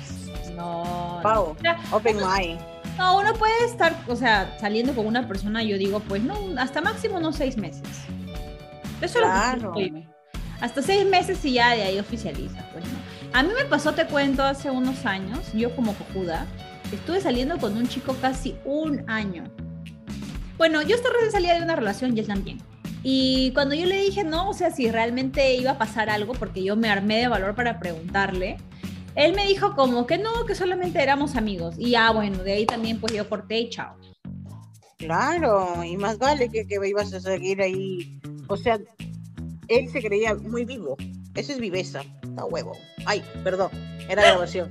Open 1.92 2.16
mind. 2.16 2.60
No, 2.98 3.18
uno 3.18 3.34
puede 3.34 3.64
estar, 3.66 3.94
o 4.08 4.16
sea, 4.16 4.56
saliendo 4.58 4.94
con 4.94 5.06
una 5.06 5.28
persona, 5.28 5.62
yo 5.62 5.76
digo, 5.76 6.00
pues 6.00 6.22
no, 6.22 6.34
hasta 6.58 6.80
máximo 6.80 7.18
unos 7.18 7.36
seis 7.36 7.56
meses. 7.56 7.82
Eso 9.02 9.18
claro. 9.18 9.56
es 9.56 9.62
lo 9.62 9.72
que 9.72 10.08
Hasta 10.60 10.80
seis 10.80 11.04
meses 11.04 11.44
y 11.44 11.54
ya 11.54 11.74
de 11.74 11.82
ahí 11.82 11.98
oficializa, 11.98 12.64
pues 12.72 12.84
no. 12.84 12.98
A 13.38 13.42
mí 13.42 13.50
me 13.54 13.66
pasó, 13.66 13.92
te 13.92 14.06
cuento, 14.06 14.42
hace 14.42 14.70
unos 14.70 15.04
años, 15.04 15.52
yo 15.52 15.74
como 15.76 15.92
cojuda, 15.94 16.46
estuve 16.90 17.20
saliendo 17.20 17.58
con 17.58 17.76
un 17.76 17.86
chico 17.86 18.16
casi 18.20 18.56
un 18.64 19.08
año. 19.10 19.44
Bueno, 20.56 20.80
yo 20.80 20.96
estaba 20.96 21.14
recién 21.14 21.32
salida 21.32 21.54
de 21.56 21.62
una 21.62 21.76
relación 21.76 22.16
y 22.16 22.20
él 22.20 22.26
también. 22.26 22.62
Y 23.02 23.52
cuando 23.52 23.74
yo 23.74 23.84
le 23.86 24.02
dije, 24.02 24.24
no, 24.24 24.48
o 24.48 24.54
sea, 24.54 24.70
si 24.70 24.90
realmente 24.90 25.54
iba 25.54 25.72
a 25.72 25.78
pasar 25.78 26.08
algo, 26.08 26.32
porque 26.32 26.64
yo 26.64 26.76
me 26.76 26.88
armé 26.88 27.18
de 27.18 27.28
valor 27.28 27.54
para 27.54 27.78
preguntarle, 27.78 28.56
él 29.16 29.34
me 29.34 29.46
dijo 29.46 29.74
como 29.74 30.06
que 30.06 30.18
no, 30.18 30.44
que 30.46 30.54
solamente 30.54 31.02
éramos 31.02 31.36
amigos. 31.36 31.74
Y 31.78 31.90
ya, 31.90 32.10
bueno, 32.12 32.42
de 32.44 32.52
ahí 32.52 32.66
también 32.66 33.00
pues 33.00 33.14
yo 33.14 33.28
corté 33.28 33.58
y 33.60 33.70
chao. 33.70 33.96
Claro, 34.98 35.82
y 35.82 35.96
más 35.96 36.18
vale 36.18 36.48
que, 36.50 36.66
que 36.66 36.78
ibas 36.86 37.12
a 37.12 37.20
seguir 37.20 37.60
ahí. 37.60 38.20
O 38.46 38.56
sea, 38.56 38.78
él 39.68 39.88
se 39.90 40.02
creía 40.02 40.34
muy 40.34 40.64
vivo. 40.64 40.96
Eso 41.34 41.52
es 41.52 41.58
viveza. 41.58 42.02
Está 42.22 42.44
huevo. 42.44 42.72
Ay, 43.06 43.22
perdón, 43.42 43.70
era 44.08 44.22
grabación. 44.22 44.70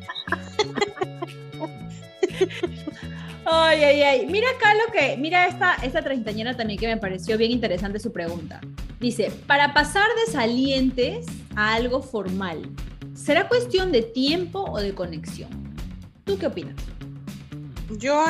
Ay, 3.45 3.83
ay, 3.83 4.01
ay. 4.01 4.25
Mira 4.27 4.47
acá 4.57 4.73
lo 4.73 4.91
que, 4.91 5.17
mira 5.17 5.47
esta, 5.47 5.75
esta 5.83 6.01
treintañera 6.01 6.57
también 6.57 6.79
que 6.79 6.87
me 6.87 6.97
pareció 6.97 7.37
bien 7.37 7.51
interesante 7.51 7.99
su 7.99 8.11
pregunta. 8.11 8.59
Dice, 8.99 9.31
para 9.45 9.73
pasar 9.73 10.07
de 10.25 10.31
salientes 10.31 11.27
a 11.55 11.75
algo 11.75 12.01
formal, 12.01 12.71
¿será 13.15 13.47
cuestión 13.47 13.91
de 13.91 14.03
tiempo 14.03 14.63
o 14.69 14.79
de 14.79 14.93
conexión? 14.93 15.49
¿Tú 16.25 16.37
qué 16.37 16.47
opinas? 16.47 16.75
Yo, 17.97 18.23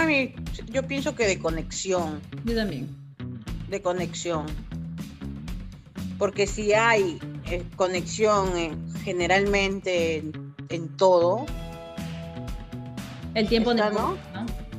yo 0.68 0.84
pienso 0.88 1.16
que 1.16 1.26
de 1.28 1.40
conexión. 1.40 2.22
Yo 2.46 2.56
también. 2.56 2.90
De 3.70 3.82
conexión. 3.82 4.46
Porque 6.18 6.48
si 6.48 6.74
hay 6.74 7.20
eh, 7.50 7.64
conexión 7.76 8.50
generalmente 9.04 10.24
en, 10.70 10.98
todo. 10.98 11.46
El 13.34 13.48
tiempo 13.48 13.72
está, 13.72 13.90
¿no? 13.90 14.18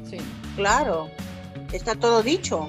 Sí. 0.08 0.18
Claro, 0.56 1.10
está 1.72 1.94
todo 1.94 2.22
dicho. 2.22 2.66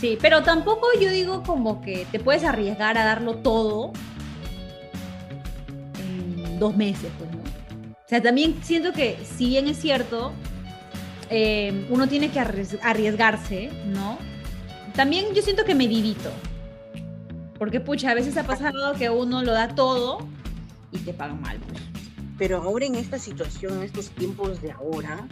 Sí, 0.00 0.18
pero 0.20 0.42
tampoco 0.42 0.86
yo 1.00 1.10
digo 1.10 1.42
como 1.44 1.80
que 1.80 2.06
te 2.10 2.18
puedes 2.18 2.44
arriesgar 2.44 2.98
a 2.98 3.04
darlo 3.04 3.36
todo 3.36 3.92
dos 6.62 6.76
meses, 6.76 7.10
pues, 7.18 7.30
¿no? 7.30 7.38
O 7.38 8.08
sea, 8.08 8.22
también 8.22 8.60
siento 8.62 8.92
que 8.92 9.18
si 9.36 9.46
bien 9.46 9.66
es 9.66 9.78
cierto, 9.78 10.32
eh, 11.28 11.86
uno 11.90 12.08
tiene 12.08 12.30
que 12.30 12.40
arriesgarse, 12.40 13.70
¿no? 13.86 14.18
También 14.94 15.34
yo 15.34 15.42
siento 15.42 15.64
que 15.64 15.74
medidito. 15.74 16.30
Porque, 17.58 17.80
pucha, 17.80 18.10
a 18.10 18.14
veces 18.14 18.36
ha 18.36 18.44
pasado 18.44 18.94
que 18.94 19.08
uno 19.10 19.42
lo 19.42 19.52
da 19.52 19.74
todo 19.74 20.18
y 20.92 20.98
te 20.98 21.12
pagan 21.12 21.40
mal. 21.40 21.58
Pues. 21.68 21.80
Pero 22.38 22.62
ahora 22.62 22.86
en 22.86 22.94
esta 22.94 23.18
situación, 23.18 23.78
en 23.78 23.82
estos 23.84 24.10
tiempos 24.10 24.60
de 24.62 24.72
ahora, 24.72 25.26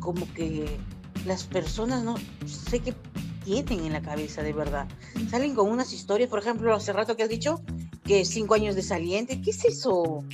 como 0.00 0.30
que 0.34 0.66
las 1.24 1.44
personas 1.44 2.02
no 2.02 2.16
sé 2.46 2.80
qué 2.80 2.94
tienen 3.44 3.84
en 3.84 3.92
la 3.92 4.02
cabeza 4.02 4.42
de 4.42 4.52
verdad. 4.52 4.88
Salen 5.30 5.54
con 5.54 5.70
unas 5.70 5.92
historias, 5.92 6.28
por 6.28 6.40
ejemplo, 6.40 6.74
hace 6.74 6.92
rato 6.92 7.16
que 7.16 7.22
has 7.22 7.28
dicho 7.28 7.62
que 8.04 8.24
cinco 8.24 8.54
años 8.54 8.74
de 8.74 8.82
saliente, 8.82 9.40
¿qué 9.40 9.50
es 9.50 9.64
eso? 9.64 10.24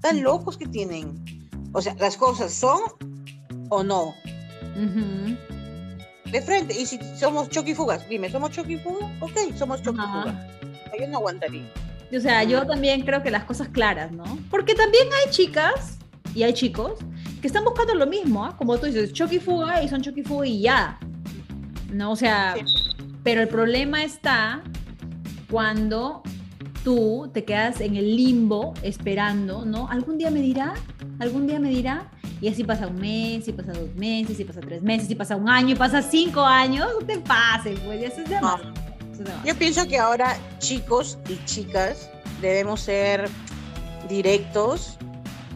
Tan 0.00 0.22
locos 0.22 0.56
que 0.56 0.66
tienen. 0.66 1.24
O 1.72 1.82
sea, 1.82 1.94
las 1.98 2.16
cosas 2.16 2.52
son 2.52 2.80
o 3.68 3.82
no. 3.82 4.14
De 6.30 6.42
frente. 6.42 6.78
Y 6.78 6.86
si 6.86 6.98
somos 7.16 7.48
choquifugas, 7.50 8.08
dime, 8.08 8.30
¿somos 8.30 8.50
choquifugas? 8.50 9.10
Ok, 9.20 9.54
somos 9.56 9.82
choquifugas. 9.82 10.34
Yo 10.98 11.08
no 11.08 11.18
aguantaría. 11.18 11.70
O 12.16 12.20
sea, 12.20 12.42
yo 12.42 12.66
también 12.66 13.02
creo 13.02 13.22
que 13.22 13.30
las 13.30 13.44
cosas 13.44 13.68
claras, 13.68 14.10
¿no? 14.10 14.24
Porque 14.50 14.74
también 14.74 15.06
hay 15.12 15.30
chicas 15.30 15.98
y 16.34 16.42
hay 16.42 16.52
chicos 16.52 16.98
que 17.40 17.46
están 17.46 17.64
buscando 17.64 17.94
lo 17.94 18.06
mismo, 18.06 18.44
¿ah? 18.44 18.56
como 18.56 18.78
tú 18.78 18.86
dices, 18.86 19.12
choque 19.12 19.36
y 19.36 19.38
fuga 19.38 19.82
y 19.82 19.88
son 19.88 20.02
choque 20.02 20.20
y 20.20 20.24
fuga 20.24 20.46
y 20.46 20.60
ya. 20.62 20.98
No, 21.92 22.12
o 22.12 22.16
sea, 22.16 22.54
pero 23.22 23.40
el 23.40 23.48
problema 23.48 24.02
está 24.04 24.62
cuando 25.50 26.22
tú 26.84 27.30
te 27.32 27.44
quedas 27.44 27.80
en 27.80 27.96
el 27.96 28.16
limbo 28.16 28.74
esperando, 28.82 29.64
¿no? 29.64 29.88
Algún 29.88 30.18
día 30.18 30.30
me 30.30 30.40
dirá, 30.40 30.74
algún 31.18 31.46
día 31.46 31.58
me 31.58 31.70
dirá, 31.70 32.10
y 32.40 32.48
así 32.48 32.64
pasa 32.64 32.86
un 32.86 32.96
mes, 32.96 33.46
y 33.48 33.52
pasa 33.52 33.72
dos 33.72 33.94
meses, 33.94 34.40
y 34.40 34.44
pasa 34.44 34.60
tres 34.60 34.82
meses, 34.82 35.10
y 35.10 35.14
pasa 35.14 35.36
un 35.36 35.48
año, 35.48 35.70
y 35.70 35.74
pasa 35.74 36.02
cinco 36.02 36.40
años, 36.40 36.88
no 36.98 37.06
te 37.06 37.18
pases, 37.18 37.78
pues, 37.80 38.02
eso 38.02 38.22
es 38.22 38.28
demasiado. 38.28 38.80
Yo 39.44 39.54
pienso 39.56 39.86
que 39.86 39.98
ahora 39.98 40.36
chicos 40.58 41.18
y 41.28 41.36
chicas 41.44 42.08
debemos 42.40 42.80
ser 42.80 43.28
directos 44.08 44.96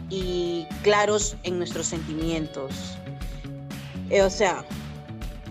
y 0.09 0.67
claros 0.83 1.35
en 1.43 1.57
nuestros 1.57 1.87
sentimientos. 1.87 2.95
Eh, 4.09 4.21
o 4.21 4.29
sea, 4.29 4.63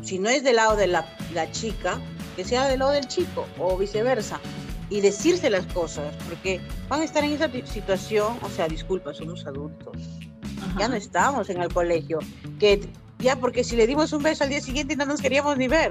si 0.02 0.18
no 0.18 0.28
es 0.28 0.44
del 0.44 0.56
lado 0.56 0.76
de 0.76 0.86
la, 0.86 1.04
chica, 1.50 1.98
que 2.36 2.44
sea 2.44 2.68
del 2.68 2.80
lado 2.80 2.92
del 2.92 3.08
chico 3.08 3.46
o 3.58 3.76
viceversa. 3.76 4.38
Y 4.94 5.00
decirse 5.00 5.50
las 5.50 5.66
cosas, 5.66 6.14
porque 6.28 6.60
van 6.88 7.00
a 7.00 7.04
estar 7.04 7.24
en 7.24 7.32
esa 7.32 7.50
situación, 7.64 8.38
o 8.42 8.48
sea, 8.48 8.68
disculpa, 8.68 9.12
somos 9.12 9.44
adultos. 9.44 9.96
Ya 10.78 10.86
no 10.86 10.94
estamos 10.94 11.50
en 11.50 11.60
el 11.60 11.74
colegio. 11.74 12.20
Que 12.60 12.88
ya 13.18 13.34
porque 13.40 13.64
si 13.64 13.74
le 13.74 13.88
dimos 13.88 14.12
un 14.12 14.22
beso 14.22 14.44
al 14.44 14.50
día 14.50 14.60
siguiente 14.60 14.94
no 14.94 15.04
nos 15.04 15.20
queríamos 15.20 15.58
ni 15.58 15.66
ver. 15.66 15.90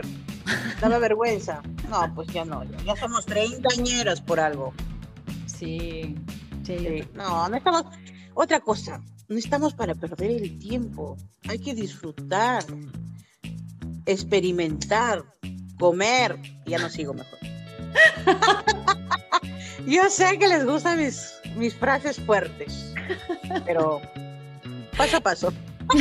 Daba 0.79 0.99
vergüenza. 0.99 1.61
No, 1.89 2.15
pues 2.15 2.29
ya 2.29 2.45
no, 2.45 2.63
ya, 2.85 2.95
somos 2.95 3.25
treintañeras 3.25 4.21
por 4.21 4.39
algo. 4.39 4.73
Sí, 5.47 6.15
sí. 6.63 6.77
sí. 6.77 7.03
No, 7.13 7.49
no 7.49 7.57
estamos, 7.57 7.83
otra 8.35 8.61
cosa, 8.61 9.01
no 9.27 9.37
estamos 9.37 9.73
para 9.73 9.95
perder 9.95 10.31
el 10.43 10.59
tiempo. 10.59 11.17
Hay 11.49 11.59
que 11.59 11.75
disfrutar, 11.75 12.63
experimentar, 14.05 15.25
comer. 15.77 16.39
Ya 16.65 16.77
no 16.77 16.87
sigo 16.87 17.13
mejor. 17.13 17.39
Yo 19.85 20.09
sé 20.09 20.37
que 20.39 20.47
les 20.47 20.65
gustan 20.65 20.97
mis, 20.97 21.33
mis 21.55 21.75
frases 21.75 22.19
fuertes, 22.19 22.93
pero 23.65 24.01
paso 24.97 25.17
a 25.17 25.19
paso. 25.19 25.53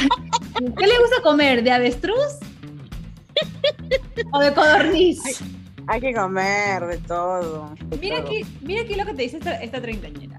¿Qué 0.78 0.86
le 0.86 0.98
gusta 0.98 1.22
comer? 1.22 1.62
¿De 1.62 1.72
avestruz? 1.72 2.38
¿O 4.32 4.38
de 4.38 4.52
codorniz? 4.54 5.42
Hay, 5.88 6.00
que 6.00 6.14
comer 6.14 6.86
de 6.86 6.98
todo. 6.98 7.74
mira, 8.00 8.18
Aquí, 8.18 8.44
mira 8.60 8.82
aquí 8.82 8.94
lo 8.94 9.04
que 9.04 9.14
te 9.14 9.22
dice 9.22 9.38
esta, 9.38 9.54
esta 9.56 9.80
treintañera. 9.80 10.38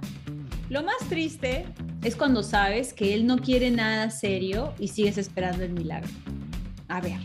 Lo 0.69 0.81
más 0.81 0.97
triste 1.09 1.65
es 2.03 2.15
cuando 2.15 2.43
sabes 2.43 2.93
que 2.93 3.13
él 3.13 3.27
no 3.27 3.38
quiere 3.38 3.69
nada 3.69 4.09
serio 4.09 4.73
y 4.79 4.88
sigues 4.88 5.17
esperando 5.17 5.63
el 5.63 5.73
milagro. 5.73 6.09
A 6.88 7.01
ver. 7.01 7.19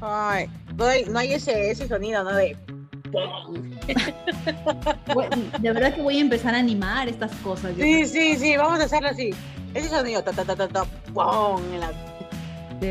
Ay, 0.00 0.48
no 0.76 0.84
hay, 0.86 1.04
no 1.04 1.18
hay 1.18 1.34
ese, 1.34 1.70
ese 1.70 1.86
sonido, 1.86 2.24
¿no? 2.24 2.34
De... 2.34 2.56
de 5.58 5.72
verdad 5.72 5.94
que 5.94 6.02
voy 6.02 6.18
a 6.18 6.20
empezar 6.20 6.54
a 6.54 6.58
animar 6.58 7.08
estas 7.08 7.32
cosas. 7.36 7.72
Sí, 7.78 8.06
sí, 8.06 8.36
sí, 8.36 8.56
vamos 8.56 8.80
a 8.80 8.84
hacerlo 8.84 9.08
así. 9.08 9.30
Ese 9.74 9.88
sonido, 9.88 10.22
ta, 10.22 10.32
ta, 10.32 10.44
ta, 10.44 10.56
ta, 10.56 10.68
ta. 10.68 10.84
En 10.84 11.80
la... 11.80 11.90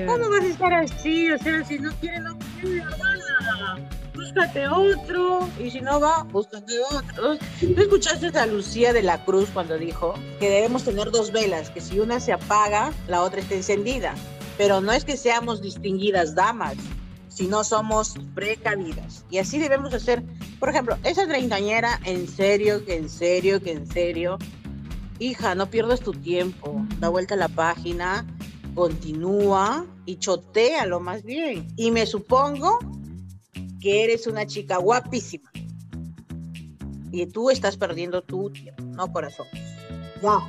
¿Cómo 0.08 0.30
vas 0.30 0.44
a 0.44 0.48
estar 0.48 0.74
así? 0.74 1.32
O 1.32 1.38
sea, 1.38 1.64
si 1.66 1.78
no 1.78 1.92
quiere, 2.00 2.20
no 2.20 2.38
quiere, 2.60 2.84
búscate 4.14 4.68
otro, 4.68 5.50
y 5.60 5.70
si 5.70 5.82
no 5.82 6.00
va, 6.00 6.24
búscate 6.24 6.80
otro. 6.92 7.38
¿Tú 7.60 7.82
escuchaste 7.82 8.28
a 8.38 8.46
Lucía 8.46 8.94
de 8.94 9.04
la 9.04 9.24
Cruz 9.26 9.50
cuando 9.54 9.78
dijo 9.78 10.14
que 10.40 10.50
debemos 10.50 10.86
tener 10.86 11.12
dos 11.12 11.32
velas, 11.32 11.70
que 11.70 11.82
si 11.82 12.00
una 12.00 12.20
se 12.20 12.32
apaga, 12.32 12.94
la 13.08 13.24
otra 13.24 13.42
está 13.42 13.56
encendida? 13.56 14.16
Pero 14.58 14.80
no 14.80 14.94
es 14.94 15.04
que 15.04 15.18
seamos 15.18 15.62
distinguidas 15.62 16.36
damas, 16.36 16.76
si 17.32 17.48
no 17.48 17.64
somos 17.64 18.16
precavidas. 18.36 19.26
Y 19.30 19.38
así 19.38 19.58
debemos 19.58 19.94
hacer, 19.94 20.24
por 20.60 20.70
ejemplo, 20.70 20.98
esa 21.04 21.26
treintañera, 21.26 22.00
en 22.04 22.28
serio, 22.28 22.86
que 22.86 22.96
en 22.98 23.10
serio, 23.10 23.62
que 23.62 23.72
en 23.72 23.88
serio, 23.88 24.38
hija, 25.18 25.56
no 25.56 25.70
pierdas 25.70 26.02
tu 26.02 26.12
tiempo, 26.12 26.86
da 27.00 27.10
vuelta 27.10 27.36
a 27.36 27.38
la 27.38 27.48
página, 27.48 28.26
continúa 28.76 29.86
y 30.06 30.18
chotea 30.18 30.86
lo 30.86 31.00
más 31.00 31.24
bien. 31.24 31.68
Y 31.78 31.92
me 31.92 32.06
supongo 32.06 32.80
que 33.80 34.04
eres 34.04 34.28
una 34.28 34.46
chica 34.46 34.78
guapísima. 34.78 35.50
Y 37.14 37.26
tú 37.28 37.50
estás 37.50 37.78
perdiendo 37.78 38.22
tu 38.22 38.50
tiempo, 38.52 38.84
no 38.84 39.12
corazón. 39.12 39.48
Ya, 40.22 40.40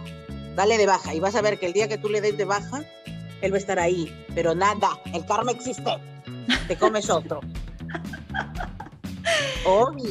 dale 0.56 0.78
de 0.78 0.86
baja 0.86 1.14
y 1.14 1.20
vas 1.20 1.36
a 1.36 1.42
ver 1.42 1.58
que 1.58 1.66
el 1.66 1.72
día 1.72 1.88
que 1.88 1.98
tú 1.98 2.08
le 2.08 2.20
des 2.20 2.36
de 2.36 2.44
baja, 2.44 2.84
él 3.40 3.52
va 3.52 3.56
a 3.56 3.60
estar 3.60 3.78
ahí. 3.78 4.12
Pero 4.34 4.54
nada, 4.54 5.00
el 5.12 5.24
karma 5.26 5.52
existe. 5.52 6.12
Te 6.68 6.76
comes 6.76 7.08
otro. 7.11 7.40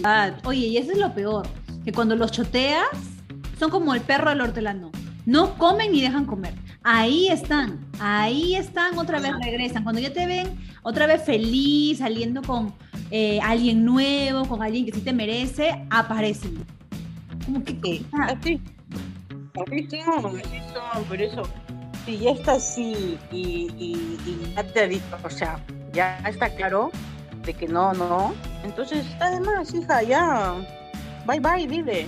Ah, 0.04 0.32
oye, 0.46 0.68
y 0.68 0.78
eso 0.78 0.92
es 0.92 0.98
lo 0.98 1.14
peor, 1.14 1.48
que 1.84 1.92
cuando 1.92 2.16
los 2.16 2.32
choteas, 2.32 2.88
son 3.60 3.70
como 3.70 3.94
el 3.94 4.02
perro 4.02 4.30
del 4.30 4.42
hortelano. 4.42 4.92
No 5.26 5.58
comen 5.58 5.92
ni 5.92 6.02
dejan 6.02 6.26
comer. 6.26 6.54
Ahí 6.84 7.28
están, 7.28 7.86
ahí 8.00 8.56
están, 8.56 8.98
otra 8.98 9.20
vez 9.20 9.34
regresan. 9.44 9.84
Cuando 9.84 10.02
ya 10.02 10.12
te 10.12 10.26
ven 10.26 10.58
otra 10.82 11.06
vez 11.06 11.24
feliz, 11.24 12.00
saliendo 12.00 12.42
con 12.42 12.74
eh, 13.12 13.40
alguien 13.42 13.86
nuevo, 13.86 14.48
con 14.48 14.64
alguien 14.64 14.86
que 14.86 14.94
sí 14.94 15.02
te 15.02 15.14
merece, 15.14 15.86
aparecen. 15.92 16.66
Como 17.46 17.64
que 17.64 17.78
sí, 17.84 18.06
así. 18.14 18.62
Así 19.54 19.88
son, 20.04 20.40
así 20.40 20.60
son, 20.74 21.04
por 21.04 21.22
eso. 21.22 21.44
Si 22.06 22.18
ya 22.18 22.32
está 22.32 22.54
así 22.54 23.18
y, 23.32 23.68
y, 23.78 24.18
y 24.26 24.54
ya 24.56 24.64
te 24.64 24.88
dicho, 24.88 25.18
o 25.24 25.30
sea, 25.30 25.64
ya 25.94 26.18
está 26.28 26.50
claro 26.50 26.92
de 27.44 27.54
que 27.54 27.68
no, 27.68 27.94
no. 27.94 28.34
Entonces 28.64 29.06
está 29.06 29.32
de 29.32 29.40
más, 29.40 29.74
hija, 29.74 30.04
ya. 30.04 30.56
Bye 31.26 31.40
bye, 31.40 31.68
dile. 31.68 32.08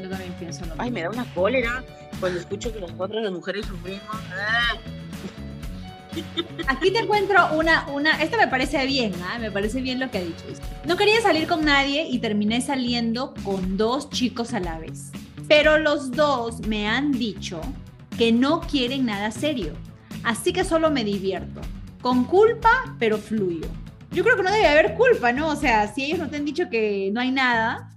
Yo 0.00 0.08
también 0.08 0.32
pienso 0.34 0.64
lo 0.66 0.74
Ay, 0.78 0.90
me 0.90 1.02
da 1.02 1.10
una 1.10 1.24
cólera 1.34 1.84
cuando 2.18 2.40
escucho 2.40 2.72
que 2.72 2.80
nosotros 2.80 3.22
las 3.22 3.32
mujeres 3.32 3.66
sufrimos. 3.66 4.02
Ah. 4.32 4.76
Aquí 6.66 6.90
te 6.90 7.00
encuentro 7.00 7.54
una, 7.54 7.86
una, 7.88 8.20
esta 8.22 8.36
me 8.36 8.48
parece 8.48 8.84
bien, 8.86 9.12
¿ah? 9.24 9.38
me 9.38 9.50
parece 9.50 9.80
bien 9.80 10.00
lo 10.00 10.10
que 10.10 10.18
ha 10.18 10.22
dicho. 10.22 10.44
No 10.84 10.96
quería 10.96 11.20
salir 11.20 11.46
con 11.46 11.64
nadie 11.64 12.06
y 12.08 12.18
terminé 12.18 12.60
saliendo 12.60 13.34
con 13.44 13.76
dos 13.76 14.10
chicos 14.10 14.52
a 14.52 14.60
la 14.60 14.78
vez. 14.78 15.12
Pero 15.48 15.78
los 15.78 16.12
dos 16.12 16.60
me 16.66 16.88
han 16.88 17.12
dicho 17.12 17.60
que 18.18 18.32
no 18.32 18.60
quieren 18.60 19.06
nada 19.06 19.30
serio. 19.30 19.72
Así 20.22 20.52
que 20.52 20.64
solo 20.64 20.90
me 20.90 21.04
divierto. 21.04 21.60
Con 22.00 22.24
culpa, 22.24 22.96
pero 22.98 23.18
fluyo. 23.18 23.66
Yo 24.12 24.24
creo 24.24 24.36
que 24.36 24.42
no 24.42 24.50
debe 24.50 24.66
haber 24.66 24.94
culpa, 24.94 25.32
¿no? 25.32 25.48
O 25.48 25.56
sea, 25.56 25.92
si 25.92 26.04
ellos 26.04 26.18
no 26.18 26.28
te 26.28 26.36
han 26.36 26.44
dicho 26.44 26.68
que 26.70 27.10
no 27.12 27.20
hay 27.20 27.30
nada, 27.30 27.96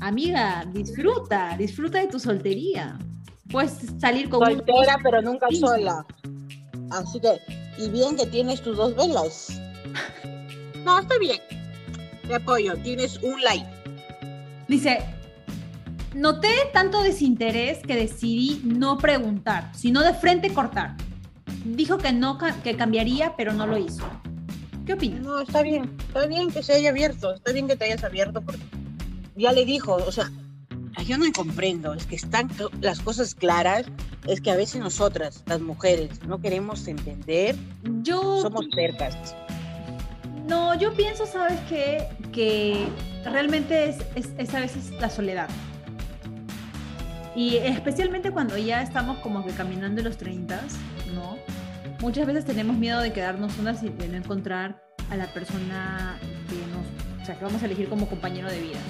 amiga, 0.00 0.64
disfruta, 0.72 1.56
disfruta 1.56 2.00
de 2.00 2.08
tu 2.08 2.18
soltería. 2.18 2.98
Puedes 3.50 3.78
salir 3.98 4.28
con 4.28 4.44
Soltera, 4.44 4.98
pero 5.02 5.22
nunca 5.22 5.46
sola. 5.58 6.04
Así 6.90 7.20
que, 7.20 7.40
y 7.78 7.88
bien 7.88 8.16
que 8.16 8.26
tienes 8.26 8.62
tus 8.62 8.76
dos 8.76 8.94
velas. 8.96 9.60
No, 10.84 10.98
está 10.98 11.16
bien. 11.16 11.38
Te 12.26 12.34
apoyo, 12.34 12.76
tienes 12.78 13.22
un 13.22 13.40
like. 13.40 13.64
Dice, 14.66 14.98
noté 16.12 16.48
tanto 16.72 17.04
desinterés 17.04 17.78
que 17.86 17.94
decidí 17.94 18.60
no 18.64 18.98
preguntar, 18.98 19.70
sino 19.76 20.02
de 20.02 20.12
frente 20.12 20.52
cortar. 20.52 20.96
Dijo 21.64 21.98
que 21.98 22.12
no 22.12 22.38
que 22.62 22.76
cambiaría, 22.76 23.34
pero 23.36 23.52
no 23.52 23.66
lo 23.66 23.78
hizo. 23.78 24.04
¿Qué 24.86 24.94
opinas? 24.94 25.20
No, 25.20 25.40
está 25.40 25.62
bien, 25.62 25.90
está 26.06 26.26
bien 26.26 26.50
que 26.50 26.62
se 26.62 26.74
haya 26.74 26.90
abierto, 26.90 27.34
está 27.34 27.52
bien 27.52 27.68
que 27.68 27.76
te 27.76 27.84
hayas 27.84 28.02
abierto 28.02 28.40
porque 28.40 28.62
ya 29.36 29.52
le 29.52 29.64
dijo, 29.64 29.94
o 29.94 30.12
sea, 30.12 30.30
yo 31.06 31.18
no 31.18 31.24
comprendo, 31.32 31.94
es 31.94 32.06
que 32.06 32.16
están 32.16 32.50
las 32.80 33.00
cosas 33.00 33.34
claras, 33.34 33.86
es 34.26 34.40
que 34.40 34.50
a 34.50 34.56
veces 34.56 34.80
nosotras, 34.80 35.42
las 35.46 35.60
mujeres, 35.60 36.24
no 36.26 36.40
queremos 36.40 36.86
entender, 36.86 37.56
yo 38.02 38.40
somos 38.42 38.66
cercas. 38.74 39.16
No, 40.46 40.78
yo 40.78 40.92
pienso, 40.94 41.26
¿sabes 41.26 41.58
qué? 41.68 42.08
Que 42.32 42.86
realmente 43.24 43.90
es, 44.16 44.28
es, 44.38 44.54
a 44.54 44.60
veces 44.60 44.90
la 45.00 45.08
soledad. 45.08 45.48
Y 47.34 47.56
especialmente 47.56 48.30
cuando 48.30 48.58
ya 48.58 48.82
estamos 48.82 49.18
como 49.18 49.44
que 49.44 49.52
caminando 49.52 50.00
en 50.00 50.08
los 50.08 50.18
30, 50.18 50.60
¿no? 51.14 51.38
Muchas 52.02 52.26
veces 52.26 52.44
tenemos 52.44 52.76
miedo 52.76 53.00
de 53.00 53.12
quedarnos 53.12 53.52
solas 53.52 53.80
y 53.84 53.88
de 53.88 54.08
no 54.08 54.16
encontrar 54.16 54.82
a 55.08 55.16
la 55.16 55.28
persona 55.28 56.18
que 56.48 56.56
nos, 56.56 57.22
o 57.22 57.24
sea, 57.24 57.38
que 57.38 57.44
vamos 57.44 57.62
a 57.62 57.66
elegir 57.66 57.88
como 57.88 58.08
compañero 58.08 58.50
de 58.50 58.60
vida. 58.60 58.80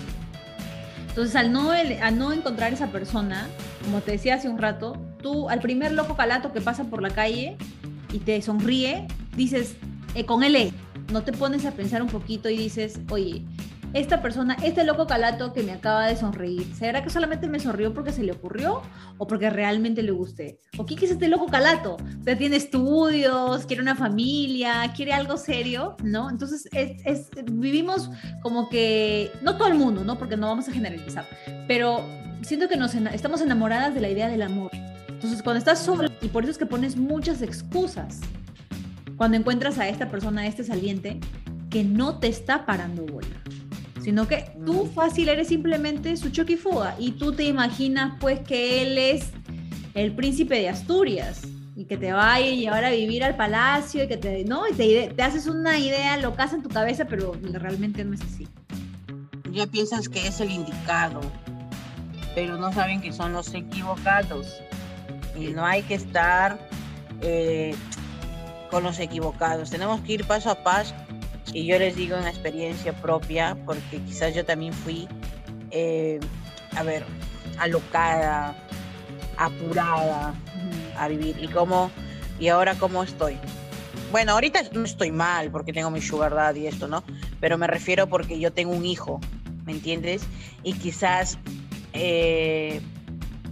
Entonces, 1.10 1.36
al 1.36 1.52
no, 1.52 1.72
al 1.72 2.18
no 2.18 2.32
encontrar 2.32 2.72
esa 2.72 2.86
persona, 2.86 3.48
como 3.84 4.00
te 4.00 4.12
decía 4.12 4.36
hace 4.36 4.48
un 4.48 4.56
rato, 4.56 4.94
tú 5.20 5.50
al 5.50 5.60
primer 5.60 5.92
loco 5.92 6.16
calato 6.16 6.54
que 6.54 6.62
pasa 6.62 6.84
por 6.84 7.02
la 7.02 7.10
calle 7.10 7.58
y 8.14 8.18
te 8.20 8.40
sonríe, 8.40 9.06
dices, 9.36 9.74
eh, 10.14 10.24
con 10.24 10.42
él, 10.42 10.72
no 11.12 11.22
te 11.22 11.32
pones 11.32 11.66
a 11.66 11.72
pensar 11.72 12.00
un 12.00 12.08
poquito 12.08 12.48
y 12.48 12.56
dices, 12.56 12.98
oye, 13.10 13.44
esta 13.94 14.22
persona, 14.22 14.56
este 14.62 14.84
loco 14.84 15.06
calato 15.06 15.52
que 15.52 15.62
me 15.62 15.72
acaba 15.72 16.06
de 16.06 16.16
sonreír, 16.16 16.66
¿será 16.74 17.02
que 17.02 17.10
solamente 17.10 17.46
me 17.46 17.60
sonrió 17.60 17.92
porque 17.92 18.12
se 18.12 18.22
le 18.22 18.32
ocurrió 18.32 18.82
o 19.18 19.26
porque 19.26 19.50
realmente 19.50 20.02
le 20.02 20.12
gusté? 20.12 20.60
¿O 20.78 20.86
qué 20.86 20.94
es 20.94 21.10
este 21.10 21.28
loco 21.28 21.46
calato? 21.46 21.98
¿Te 22.24 22.34
tiene 22.36 22.56
estudios, 22.56 23.66
quiere 23.66 23.82
una 23.82 23.94
familia, 23.94 24.90
quiere 24.96 25.12
algo 25.12 25.36
serio, 25.36 25.96
¿no? 26.02 26.30
Entonces, 26.30 26.68
es, 26.72 27.28
vivimos 27.44 28.10
como 28.42 28.68
que, 28.70 29.30
no 29.42 29.56
todo 29.56 29.68
el 29.68 29.74
mundo, 29.74 30.04
¿no? 30.04 30.18
Porque 30.18 30.36
no 30.36 30.48
vamos 30.48 30.68
a 30.68 30.72
generalizar, 30.72 31.26
pero 31.68 32.04
siento 32.40 32.68
que 32.68 32.76
nos 32.76 32.94
estamos 32.94 33.42
enamoradas 33.42 33.94
de 33.94 34.00
la 34.00 34.08
idea 34.08 34.28
del 34.28 34.42
amor. 34.42 34.70
Entonces, 35.08 35.42
cuando 35.42 35.58
estás 35.58 35.78
sola, 35.80 36.10
y 36.22 36.28
por 36.28 36.44
eso 36.44 36.52
es 36.52 36.58
que 36.58 36.66
pones 36.66 36.96
muchas 36.96 37.42
excusas, 37.42 38.20
cuando 39.16 39.36
encuentras 39.36 39.78
a 39.78 39.88
esta 39.88 40.10
persona, 40.10 40.42
a 40.42 40.46
este 40.46 40.64
saliente, 40.64 41.20
que 41.70 41.84
no 41.84 42.18
te 42.18 42.28
está 42.28 42.66
parando 42.66 43.04
bola 43.04 43.42
sino 44.02 44.26
que 44.26 44.50
tú 44.66 44.90
fácil 44.94 45.28
eres 45.28 45.48
simplemente 45.48 46.16
su 46.16 46.30
choquifuga 46.30 46.96
y 46.98 47.12
tú 47.12 47.32
te 47.32 47.44
imaginas 47.44 48.14
pues 48.20 48.40
que 48.40 48.82
él 48.82 48.98
es 48.98 49.30
el 49.94 50.12
príncipe 50.14 50.56
de 50.56 50.68
Asturias 50.68 51.42
y 51.76 51.84
que 51.84 51.96
te 51.96 52.12
va 52.12 52.34
a 52.34 52.40
llevar 52.40 52.84
a 52.84 52.90
vivir 52.90 53.24
al 53.24 53.36
palacio 53.36 54.04
y 54.04 54.08
que 54.08 54.16
te, 54.16 54.44
¿no? 54.44 54.68
Y 54.68 54.74
te, 54.74 55.22
haces 55.22 55.46
una 55.46 55.78
idea 55.78 56.16
loca 56.16 56.50
en 56.52 56.62
tu 56.62 56.68
cabeza, 56.68 57.06
pero 57.06 57.32
realmente 57.52 58.04
no 58.04 58.14
es 58.14 58.20
así. 58.22 58.48
Ya 59.50 59.66
piensas 59.66 60.08
que 60.08 60.26
es 60.26 60.40
el 60.40 60.50
indicado, 60.50 61.20
pero 62.34 62.56
no 62.58 62.72
saben 62.72 63.00
que 63.00 63.12
son 63.12 63.32
los 63.32 63.54
equivocados. 63.54 64.60
Y 65.38 65.48
no 65.48 65.64
hay 65.64 65.82
que 65.82 65.94
estar 65.94 66.58
eh, 67.22 67.74
con 68.70 68.82
los 68.82 68.98
equivocados. 68.98 69.70
Tenemos 69.70 70.00
que 70.02 70.14
ir 70.14 70.24
paso 70.26 70.50
a 70.50 70.62
paso 70.62 70.94
y 71.52 71.66
yo 71.66 71.78
les 71.78 71.96
digo 71.96 72.16
una 72.16 72.30
experiencia 72.30 72.92
propia, 72.92 73.56
porque 73.66 74.00
quizás 74.06 74.34
yo 74.34 74.44
también 74.44 74.72
fui, 74.72 75.08
eh, 75.70 76.18
a 76.76 76.82
ver, 76.82 77.04
alocada, 77.58 78.56
apurada 79.36 80.34
a 80.96 81.08
vivir. 81.08 81.36
Y 81.40 81.48
cómo, 81.48 81.90
y 82.38 82.48
ahora 82.48 82.74
cómo 82.74 83.02
estoy. 83.02 83.38
Bueno, 84.10 84.32
ahorita 84.32 84.62
no 84.72 84.84
estoy 84.84 85.10
mal 85.10 85.50
porque 85.50 85.72
tengo 85.72 85.90
mi 85.90 86.00
sugar 86.00 86.34
daddy 86.34 86.60
y 86.60 86.66
esto, 86.66 86.88
¿no? 86.88 87.02
Pero 87.40 87.58
me 87.58 87.66
refiero 87.66 88.08
porque 88.08 88.38
yo 88.38 88.52
tengo 88.52 88.72
un 88.72 88.84
hijo, 88.84 89.20
¿me 89.64 89.72
entiendes? 89.72 90.22
Y 90.62 90.74
quizás 90.74 91.38
eh, 91.92 92.80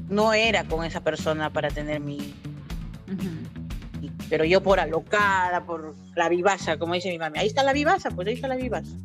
no 0.09 0.33
era 0.33 0.65
con 0.65 0.85
esa 0.85 1.03
persona 1.03 1.51
para 1.51 1.69
tener 1.69 2.01
mi, 2.01 2.35
pero 4.31 4.45
yo 4.45 4.63
por 4.63 4.79
alocada, 4.79 5.67
por 5.67 5.95
la 6.15 6.29
vivaza, 6.29 6.79
como 6.79 6.95
dice 6.95 7.11
mi 7.11 7.19
mami, 7.19 7.41
ahí 7.41 7.49
está 7.49 7.65
la 7.65 7.73
vivaza, 7.73 8.13
pues 8.13 8.29
ahí 8.29 8.35
está 8.35 8.47
la 8.47 8.57
vivaza. 8.57 8.97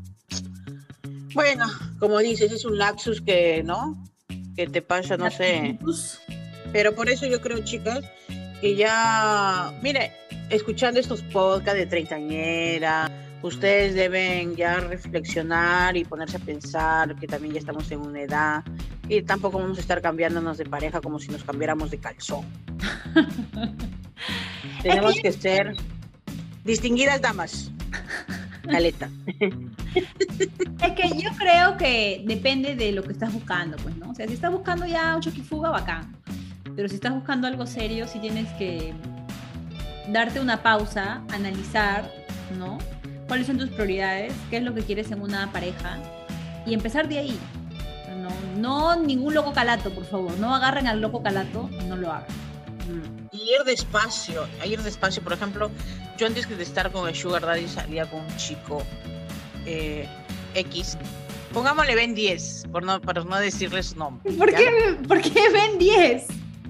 Bueno, 1.33 1.65
como 1.99 2.19
dices, 2.19 2.51
es 2.51 2.63
un 2.63 2.77
laxus 2.77 3.21
que, 3.21 3.63
¿no? 3.63 4.05
Que 4.55 4.67
te 4.67 4.81
pasa, 4.83 5.17
no 5.17 5.29
sé. 5.31 5.77
Pero 6.71 6.93
por 6.93 7.09
eso 7.09 7.25
yo 7.25 7.41
creo, 7.41 7.59
chicas, 7.63 8.05
que 8.61 8.75
ya, 8.75 9.73
mire, 9.81 10.13
escuchando 10.49 10.99
estos 10.99 11.23
podcasts 11.23 11.79
de 11.79 11.87
treintañera, 11.87 13.11
ustedes 13.45 13.93
deben 13.93 14.55
ya 14.55 14.79
reflexionar 14.79 15.95
y 15.95 16.03
ponerse 16.03 16.37
a 16.37 16.39
pensar 16.39 17.15
que 17.15 17.27
también 17.27 17.53
ya 17.53 17.59
estamos 17.59 17.91
en 17.91 17.99
una 17.99 18.21
edad 18.21 18.63
y 19.07 19.21
tampoco 19.21 19.59
vamos 19.59 19.77
a 19.77 19.81
estar 19.81 20.01
cambiándonos 20.01 20.57
de 20.57 20.65
pareja 20.65 20.99
como 20.99 21.19
si 21.19 21.29
nos 21.29 21.43
cambiáramos 21.43 21.91
de 21.91 21.99
calzón. 21.99 22.45
Tenemos 24.81 25.15
que 25.21 25.31
ser 25.31 25.75
distinguidas 26.63 27.21
damas. 27.21 27.71
Caleta. 28.69 29.09
Es 29.95 30.91
que 30.91 31.17
yo 31.17 31.29
creo 31.37 31.77
que 31.77 32.21
depende 32.27 32.75
de 32.75 32.91
lo 32.91 33.01
que 33.01 33.13
estás 33.13 33.31
buscando, 33.31 33.77
pues, 33.77 33.95
¿no? 33.95 34.09
O 34.09 34.13
sea, 34.13 34.27
si 34.27 34.33
estás 34.33 34.51
buscando 34.51 34.85
ya 34.85 35.15
un 35.15 35.21
choquifuga, 35.21 35.69
bacán. 35.69 36.17
Pero 36.75 36.89
si 36.89 36.95
estás 36.95 37.13
buscando 37.13 37.47
algo 37.47 37.65
serio, 37.65 38.05
sí 38.05 38.19
tienes 38.19 38.51
que 38.53 38.93
darte 40.09 40.41
una 40.41 40.61
pausa, 40.61 41.23
analizar, 41.31 42.11
¿no? 42.57 42.77
Cuáles 43.27 43.47
son 43.47 43.57
tus 43.57 43.69
prioridades, 43.69 44.33
qué 44.49 44.57
es 44.57 44.63
lo 44.63 44.73
que 44.73 44.81
quieres 44.81 45.11
en 45.11 45.21
una 45.21 45.51
pareja 45.51 45.97
y 46.65 46.73
empezar 46.73 47.07
de 47.07 47.19
ahí. 47.19 47.39
No, 48.21 48.95
no 48.95 49.01
ningún 49.01 49.33
loco 49.33 49.53
calato, 49.53 49.91
por 49.91 50.05
favor. 50.05 50.37
No 50.39 50.55
agarren 50.55 50.87
al 50.87 51.01
loco 51.01 51.21
calato, 51.21 51.69
no 51.87 51.95
lo 51.95 52.11
hagan. 52.11 52.27
Mm, 52.87 53.35
y 53.35 53.37
ir 53.37 53.63
despacio, 53.65 54.47
ir 54.65 54.81
despacio. 54.81 55.21
Por 55.21 55.33
ejemplo, 55.33 55.69
yo 56.17 56.27
antes 56.27 56.47
de 56.49 56.63
estar 56.63 56.91
con 56.91 57.07
el 57.07 57.15
Sugar 57.15 57.45
Daddy 57.45 57.67
salía 57.67 58.09
con 58.09 58.21
un 58.21 58.37
chico 58.37 58.83
eh, 59.65 60.07
X. 60.55 60.97
Pongámosle 61.53 61.95
Ben 61.95 62.15
10, 62.15 62.65
por 62.71 62.83
no, 62.83 62.99
para 62.99 63.23
no 63.23 63.37
decirle 63.37 63.81
su 63.83 63.97
nombre. 63.97 64.33
¿Por 64.33 64.53
qué, 64.53 64.97
¿Por 65.07 65.21
qué 65.21 65.49
Ben 65.51 65.77
10? 65.77 66.25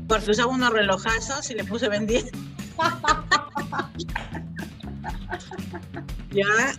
Porque 0.08 0.32
usaba 0.32 0.52
unos 0.52 0.72
relojazos 0.72 1.50
y 1.50 1.56
le 1.56 1.64
puse 1.64 1.90
Ben 1.90 2.06
10. 2.06 2.26
ya, 6.32 6.74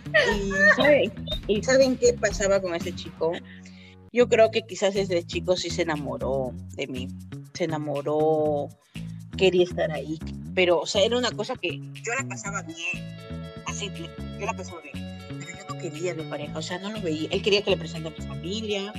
y, 1.47 1.53
y 1.53 1.63
¿saben 1.63 1.97
qué 1.97 2.13
pasaba 2.13 2.61
con 2.61 2.75
ese 2.75 2.93
chico? 2.93 3.31
Yo 4.13 4.29
creo 4.29 4.51
que 4.51 4.61
quizás 4.63 4.95
ese 4.95 5.23
chico 5.23 5.57
sí 5.57 5.69
se 5.69 5.83
enamoró 5.83 6.53
de 6.75 6.87
mí, 6.87 7.07
se 7.53 7.65
enamoró, 7.65 8.69
quería 9.37 9.63
estar 9.63 9.91
ahí, 9.91 10.17
pero, 10.55 10.79
o 10.79 10.85
sea, 10.85 11.03
era 11.03 11.17
una 11.17 11.31
cosa 11.31 11.55
que 11.55 11.79
yo 11.79 12.13
la 12.19 12.27
pasaba 12.27 12.63
bien, 12.63 13.15
así, 13.67 13.91
yo 14.39 14.45
la 14.45 14.53
pasaba 14.53 14.81
bien, 14.81 15.19
pero 15.27 15.51
yo 15.51 15.73
no 15.73 15.79
quería 15.79 16.15
de 16.15 16.23
pareja, 16.23 16.57
o 16.57 16.61
sea, 16.61 16.79
no 16.79 16.91
lo 16.91 17.01
veía, 17.01 17.29
él 17.31 17.41
quería 17.41 17.61
que 17.61 17.71
le 17.71 17.77
presente 17.77 18.07
a 18.07 18.11
mi 18.11 18.25
familia, 18.25 18.93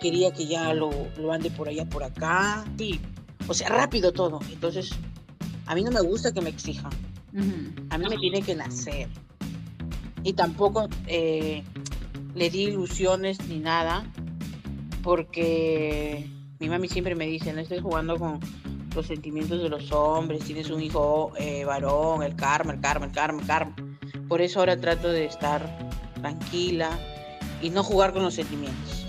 quería 0.00 0.32
que 0.32 0.46
ya 0.46 0.72
lo, 0.72 0.90
lo 1.18 1.32
ande 1.32 1.50
por 1.50 1.68
allá, 1.68 1.84
por 1.84 2.04
acá, 2.04 2.64
sí, 2.78 3.00
o 3.48 3.54
sea, 3.54 3.68
rápido 3.68 4.12
todo, 4.12 4.40
entonces, 4.50 4.92
a 5.66 5.74
mí 5.74 5.82
no 5.82 5.90
me 5.90 6.00
gusta 6.00 6.32
que 6.32 6.40
me 6.40 6.50
exijan, 6.50 6.92
a 7.90 7.98
mí 7.98 8.06
me 8.08 8.16
tiene 8.16 8.40
que 8.40 8.54
nacer, 8.54 9.08
y 10.24 10.32
tampoco 10.32 10.88
eh, 11.06 11.62
le 12.34 12.50
di 12.50 12.64
ilusiones 12.64 13.46
ni 13.46 13.58
nada, 13.58 14.04
porque 15.02 16.28
mi 16.58 16.68
mami 16.68 16.88
siempre 16.88 17.14
me 17.14 17.26
dice, 17.26 17.52
no 17.52 17.60
estés 17.60 17.82
jugando 17.82 18.16
con 18.16 18.40
los 18.94 19.06
sentimientos 19.06 19.62
de 19.62 19.68
los 19.68 19.92
hombres, 19.92 20.44
tienes 20.44 20.70
un 20.70 20.80
hijo 20.80 21.32
eh, 21.38 21.64
varón, 21.64 22.22
el 22.22 22.34
karma, 22.34 22.72
el 22.72 22.80
karma, 22.80 23.06
el 23.06 23.12
karma, 23.12 23.40
el 23.42 23.46
karma. 23.46 23.76
Por 24.28 24.40
eso 24.40 24.60
ahora 24.60 24.80
trato 24.80 25.08
de 25.08 25.26
estar 25.26 25.62
tranquila 26.20 26.90
y 27.60 27.68
no 27.68 27.84
jugar 27.84 28.12
con 28.12 28.22
los 28.22 28.34
sentimientos. 28.34 29.04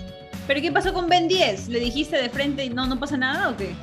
¿Pero 0.46 0.60
qué 0.60 0.70
pasó 0.70 0.92
con 0.92 1.08
Ben 1.08 1.28
10? 1.28 1.68
¿Le 1.68 1.80
dijiste 1.80 2.16
de 2.16 2.28
frente 2.28 2.64
y 2.64 2.68
no, 2.68 2.86
no 2.86 3.00
pasa 3.00 3.16
nada 3.16 3.50
o 3.50 3.56
qué? 3.56 3.74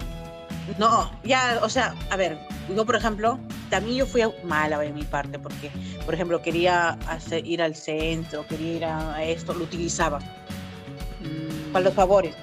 No, 0.77 1.11
ya, 1.23 1.59
o 1.61 1.69
sea, 1.69 1.95
a 2.09 2.15
ver, 2.15 2.37
yo 2.73 2.85
por 2.85 2.95
ejemplo, 2.95 3.39
también 3.73 3.97
yo 3.97 4.05
fui 4.05 4.21
mala 4.43 4.77
de 4.77 4.91
mi 4.91 5.01
parte 5.01 5.39
porque, 5.39 5.71
por 6.05 6.13
ejemplo, 6.13 6.39
quería 6.43 6.89
hacer, 7.07 7.43
ir 7.43 7.59
al 7.59 7.73
centro, 7.73 8.45
quería 8.45 8.73
ir 8.73 8.85
a 8.85 9.23
esto, 9.23 9.51
lo 9.51 9.63
utilizaba 9.63 10.19
mm. 10.19 11.71
para 11.71 11.85
los 11.85 11.95
favores. 11.95 12.35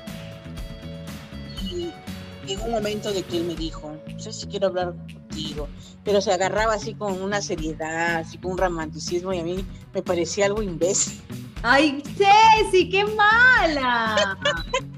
Y 1.71 1.93
en 2.53 2.61
un 2.63 2.73
momento 2.73 3.13
de 3.13 3.23
que 3.23 3.37
él 3.37 3.45
me 3.45 3.55
dijo, 3.55 3.97
no 4.13 4.19
sé 4.19 4.33
si 4.33 4.49
quiero 4.49 4.67
hablar 4.67 4.93
contigo, 5.13 5.69
pero 6.03 6.21
se 6.21 6.33
agarraba 6.33 6.75
así 6.75 6.95
con 6.95 7.23
una 7.23 7.41
seriedad, 7.41 8.17
así 8.17 8.37
con 8.37 8.51
un 8.51 8.59
romanticismo 8.59 9.33
y 9.33 9.39
a 9.39 9.45
mí 9.45 9.65
me 9.95 10.03
parecía 10.03 10.47
algo 10.47 10.65
imbécil. 10.65 11.21
¡Ay, 11.63 12.03
Ceci, 12.17 12.89
qué 12.89 13.05
mala! 13.05 14.37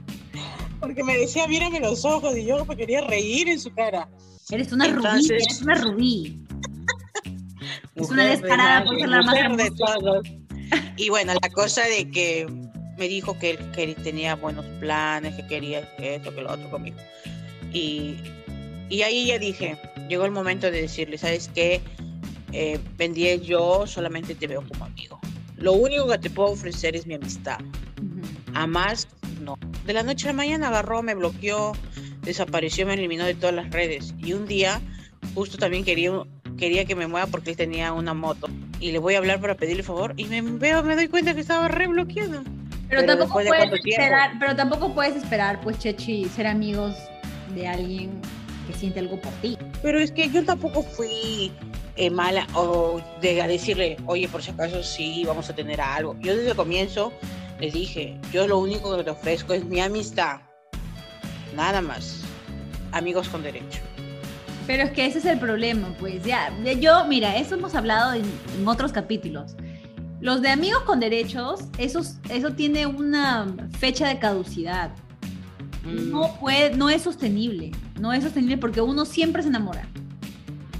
Porque 0.81 1.05
me 1.05 1.19
decía, 1.19 1.47
mírame 1.47 1.79
los 1.81 2.07
ojos 2.07 2.35
y 2.39 2.47
yo 2.47 2.65
me 2.65 2.75
quería 2.75 3.03
reír 3.03 3.51
en 3.51 3.61
su 3.61 3.71
cara. 3.75 4.09
Eres 4.51 4.73
una 4.73 4.89
rubí, 4.89 5.27
eres 5.31 5.63
una 5.63 5.75
rubí. 5.77 6.45
es 7.95 8.11
una 8.11 8.25
descarada 8.27 8.85
por 8.85 8.99
ser 8.99 9.09
la 9.09 9.23
más 9.23 9.57
de 9.57 9.71
todos. 9.71 10.27
Y 10.97 11.09
bueno, 11.09 11.35
la 11.41 11.49
cosa 11.51 11.83
de 11.83 12.11
que 12.11 12.47
me 12.99 13.09
dijo 13.09 13.39
que 13.39 13.59
él, 13.77 13.97
tenía 14.03 14.37
buenos 14.37 14.65
planes, 14.81 15.35
que 15.35 15.47
quería 15.47 15.81
esto, 15.99 16.35
que 16.35 16.43
lo 16.43 16.53
otro 16.53 16.71
conmigo. 16.71 16.97
Y, 17.73 18.17
y 18.89 19.03
ahí 19.03 19.27
ya 19.27 19.39
dije, 19.39 19.79
llegó 20.09 20.25
el 20.25 20.31
momento 20.31 20.71
de 20.71 20.83
decirle, 20.83 21.19
¿sabes 21.19 21.51
qué? 21.55 21.81
Eh, 22.53 22.79
vendí 22.97 23.41
yo 23.41 23.87
solamente 23.87 24.35
te 24.35 24.47
veo 24.47 24.63
como 24.67 24.85
amigo. 24.85 25.19
Lo 25.57 25.73
único 25.73 26.07
que 26.09 26.19
te 26.19 26.31
puedo 26.31 26.51
ofrecer 26.51 26.95
es 26.95 27.07
mi 27.07 27.15
amistad. 27.15 27.59
A 28.55 28.67
más, 28.67 29.09
no. 29.41 29.59
De 29.87 29.93
la 29.93 30.03
noche 30.03 30.29
a 30.29 30.33
la 30.33 30.37
mañana 30.37 30.69
agarró, 30.69 31.03
me 31.03 31.15
bloqueó, 31.15 31.73
desapareció, 32.23 32.87
me 32.87 32.95
eliminó 32.95 33.25
de 33.25 33.35
todas 33.35 33.55
las 33.55 33.71
redes. 33.71 34.15
Y 34.19 34.33
un 34.33 34.47
día, 34.47 34.81
justo 35.35 35.59
también 35.59 35.85
quería, 35.85 36.11
quería 36.57 36.85
que 36.85 36.95
me 36.95 37.07
mueva 37.07 37.27
porque 37.27 37.51
él 37.51 37.57
tenía 37.57 37.93
una 37.93 38.15
moto. 38.15 38.49
Y 38.81 38.93
le 38.93 38.99
voy 38.99 39.15
a 39.15 39.19
hablar 39.19 39.41
para 39.41 39.57
pedirle 39.57 39.83
favor 39.83 40.15
y 40.17 40.25
me 40.25 40.41
veo, 40.41 40.83
me 40.83 40.97
doy 40.97 41.09
cuenta 41.09 41.35
que 41.35 41.41
estaba 41.41 41.69
re 41.69 41.87
bloqueado. 41.87 42.43
Pero, 42.89 43.07
tampoco 43.07 43.33
puedes 43.33 43.73
esperar, 43.73 44.33
pero 44.39 44.55
tampoco 44.55 44.95
puedes 44.95 45.17
esperar, 45.17 45.61
pues, 45.63 45.79
Chechi, 45.79 46.27
ser 46.27 46.47
amigos 46.47 46.95
de 47.55 47.67
alguien 47.67 48.21
que 48.67 48.75
siente 48.75 49.01
algo 49.01 49.19
por 49.21 49.33
ti. 49.35 49.57
Pero 49.83 49.99
es 49.99 50.13
que 50.13 50.29
yo 50.29 50.45
tampoco 50.45 50.83
fui 50.83 51.53
eh, 51.97 52.11
mala 52.11 52.47
o 52.55 53.01
de 53.21 53.35
decirle, 53.47 53.97
oye, 54.07 54.29
por 54.29 54.43
si 54.43 54.51
acaso 54.51 54.83
sí, 54.83 55.25
vamos 55.27 55.49
a 55.49 55.55
tener 55.55 55.81
algo. 55.81 56.17
Yo 56.21 56.37
desde 56.37 56.51
el 56.51 56.57
comienzo 56.57 57.13
le 57.61 57.71
dije, 57.71 58.19
yo 58.33 58.47
lo 58.47 58.59
único 58.59 58.97
que 58.97 59.05
te 59.05 59.11
ofrezco 59.11 59.55
es 59.55 59.65
mi 59.65 59.81
amistad. 59.81 60.41
Nada 61.55 61.81
más. 61.81 62.23
Amigos 62.93 63.29
con 63.29 63.43
derecho. 63.43 63.81
Pero 64.67 64.85
es 64.85 64.93
que 64.93 65.07
ese 65.07 65.19
es 65.19 65.25
el 65.25 65.39
problema, 65.39 65.95
pues 65.99 66.23
ya, 66.25 66.53
yo, 66.79 67.05
mira, 67.07 67.37
eso 67.37 67.57
hemos 67.57 67.75
hablado 67.75 68.15
en, 68.15 68.25
otros 68.67 68.93
capítulos. 68.93 69.57
Los 70.21 70.41
de 70.41 70.51
amigos 70.51 70.83
con 70.83 71.01
derechos, 71.01 71.63
esos, 71.79 72.19
eso 72.29 72.53
tiene 72.53 72.87
una 72.87 73.47
fecha 73.79 74.07
de 74.07 74.21
caducidad. 74.21 74.93
Mm. 75.85 76.13
No, 76.13 76.37
puede, 76.39 76.77
no 76.77 76.91
es 76.91 77.03
sostenible. 77.03 77.73
No 78.01 78.13
es 78.13 78.23
sostenible 78.23 78.57
porque 78.57 78.81
uno 78.81 79.05
siempre 79.05 79.43
se 79.43 79.49
enamora. 79.49 79.89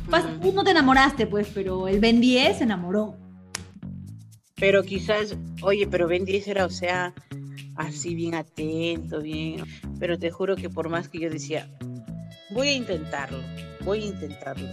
Mm. 0.07 0.47
Uno 0.47 0.63
te 0.63 0.71
enamoraste, 0.71 1.27
pues, 1.27 1.49
pero 1.53 1.89
el 1.89 1.99
Ben 1.99 2.21
10 2.21 2.59
se 2.59 2.65
enamoró. 2.65 3.17
Pero 4.55 4.85
quizás, 4.85 5.37
oye, 5.63 5.89
pero 5.89 6.07
Ben 6.07 6.25
10 6.25 6.47
era, 6.47 6.67
o 6.67 6.71
sea, 6.71 7.13
así 7.75 8.15
bien 8.15 8.37
atento, 8.37 9.21
bien. 9.21 9.65
Pero 10.03 10.19
te 10.19 10.33
juro 10.33 10.57
que 10.57 10.69
por 10.69 10.89
más 10.89 11.09
que 11.09 11.21
yo 11.21 11.31
decía, 11.31 11.69
voy 12.51 12.67
a 12.71 12.73
intentarlo, 12.73 13.39
voy 13.85 14.03
a 14.03 14.07
intentarlo. 14.07 14.67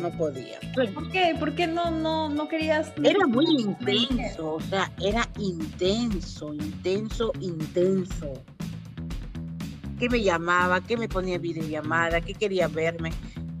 No 0.00 0.12
podía. 0.16 0.60
¿Por 0.76 1.10
qué? 1.10 1.34
¿Por 1.36 1.56
qué 1.56 1.66
no, 1.66 1.90
no, 1.90 2.28
no 2.28 2.46
querías? 2.46 2.92
Era 3.02 3.26
muy 3.26 3.46
intenso, 3.62 4.54
o 4.54 4.60
sea, 4.60 4.92
era 5.02 5.28
intenso, 5.40 6.54
intenso, 6.54 7.32
intenso. 7.40 8.32
¿Qué 9.98 10.08
me 10.08 10.22
llamaba? 10.22 10.80
¿Qué 10.82 10.96
me 10.96 11.08
ponía 11.08 11.38
videollamada? 11.38 12.20
¿Qué 12.20 12.34
quería 12.34 12.68
verme? 12.68 13.10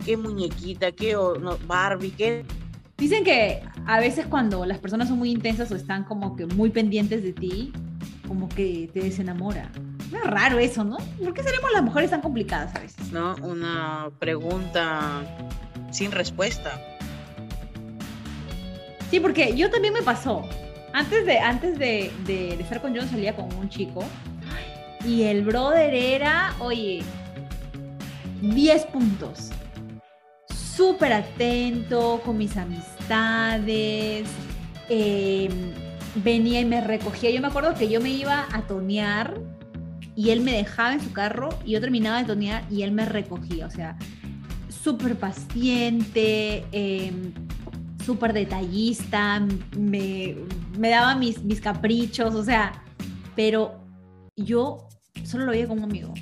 ¿Qué 0.04 0.16
muñequita? 0.16 0.92
¿Qué 0.92 1.14
no, 1.14 1.58
Barbie? 1.66 2.12
¿Qué? 2.12 2.44
Dicen 2.96 3.24
que 3.24 3.62
a 3.84 3.98
veces 3.98 4.26
cuando 4.26 4.64
las 4.64 4.78
personas 4.78 5.08
son 5.08 5.18
muy 5.18 5.32
intensas 5.32 5.72
o 5.72 5.74
están 5.74 6.04
como 6.04 6.36
que 6.36 6.46
muy 6.46 6.70
pendientes 6.70 7.24
de 7.24 7.32
ti, 7.32 7.72
como 8.28 8.48
que 8.48 8.88
te 8.94 9.00
desenamora. 9.00 9.72
Es 10.12 10.24
raro 10.24 10.58
eso, 10.58 10.84
¿no? 10.84 10.98
¿Por 11.22 11.34
qué 11.34 11.42
seremos 11.42 11.72
las 11.72 11.82
mujeres 11.82 12.10
tan 12.10 12.20
complicadas 12.20 12.74
a 12.74 12.80
veces? 12.80 13.12
No, 13.12 13.34
una 13.42 14.10
pregunta 14.18 15.22
sin 15.90 16.12
respuesta. 16.12 16.80
Sí, 19.10 19.20
porque 19.20 19.54
yo 19.56 19.70
también 19.70 19.94
me 19.94 20.02
pasó. 20.02 20.42
Antes 20.92 21.26
de, 21.26 21.38
antes 21.38 21.78
de, 21.78 22.10
de, 22.24 22.54
estar 22.54 22.80
con 22.80 22.96
John 22.96 23.08
salía 23.08 23.34
con 23.36 23.52
un 23.54 23.68
chico 23.68 24.04
y 25.04 25.22
el 25.22 25.42
brother 25.42 25.94
era, 25.94 26.54
oye, 26.58 27.02
10 28.40 28.86
puntos. 28.86 29.50
Súper 30.48 31.12
atento 31.12 32.20
con 32.24 32.38
mis 32.38 32.56
amistades. 32.56 34.28
Eh, 34.88 35.48
venía 36.16 36.60
y 36.60 36.64
me 36.64 36.80
recogía. 36.80 37.30
Yo 37.30 37.40
me 37.40 37.48
acuerdo 37.48 37.74
que 37.74 37.88
yo 37.88 38.00
me 38.00 38.10
iba 38.10 38.46
a 38.52 38.62
tonear 38.62 39.34
y 40.16 40.30
él 40.30 40.40
me 40.40 40.52
dejaba 40.52 40.94
en 40.94 41.00
su 41.02 41.12
carro 41.12 41.50
y 41.64 41.72
yo 41.72 41.80
terminaba 41.80 42.18
de 42.18 42.24
tonear 42.24 42.64
y 42.70 42.82
él 42.82 42.90
me 42.90 43.04
recogía. 43.04 43.66
O 43.66 43.70
sea, 43.70 43.96
súper 44.68 45.16
paciente, 45.16 46.64
em, 46.72 47.32
súper 48.04 48.32
detallista, 48.32 49.46
me, 49.76 50.36
me 50.78 50.88
daba 50.88 51.14
mis, 51.16 51.42
mis 51.42 51.60
caprichos, 51.60 52.34
o 52.34 52.42
sea, 52.42 52.82
pero 53.34 53.78
yo 54.36 54.88
solo 55.24 55.44
lo 55.44 55.50
veía 55.50 55.68
como 55.68 55.84
amigo. 55.84 56.14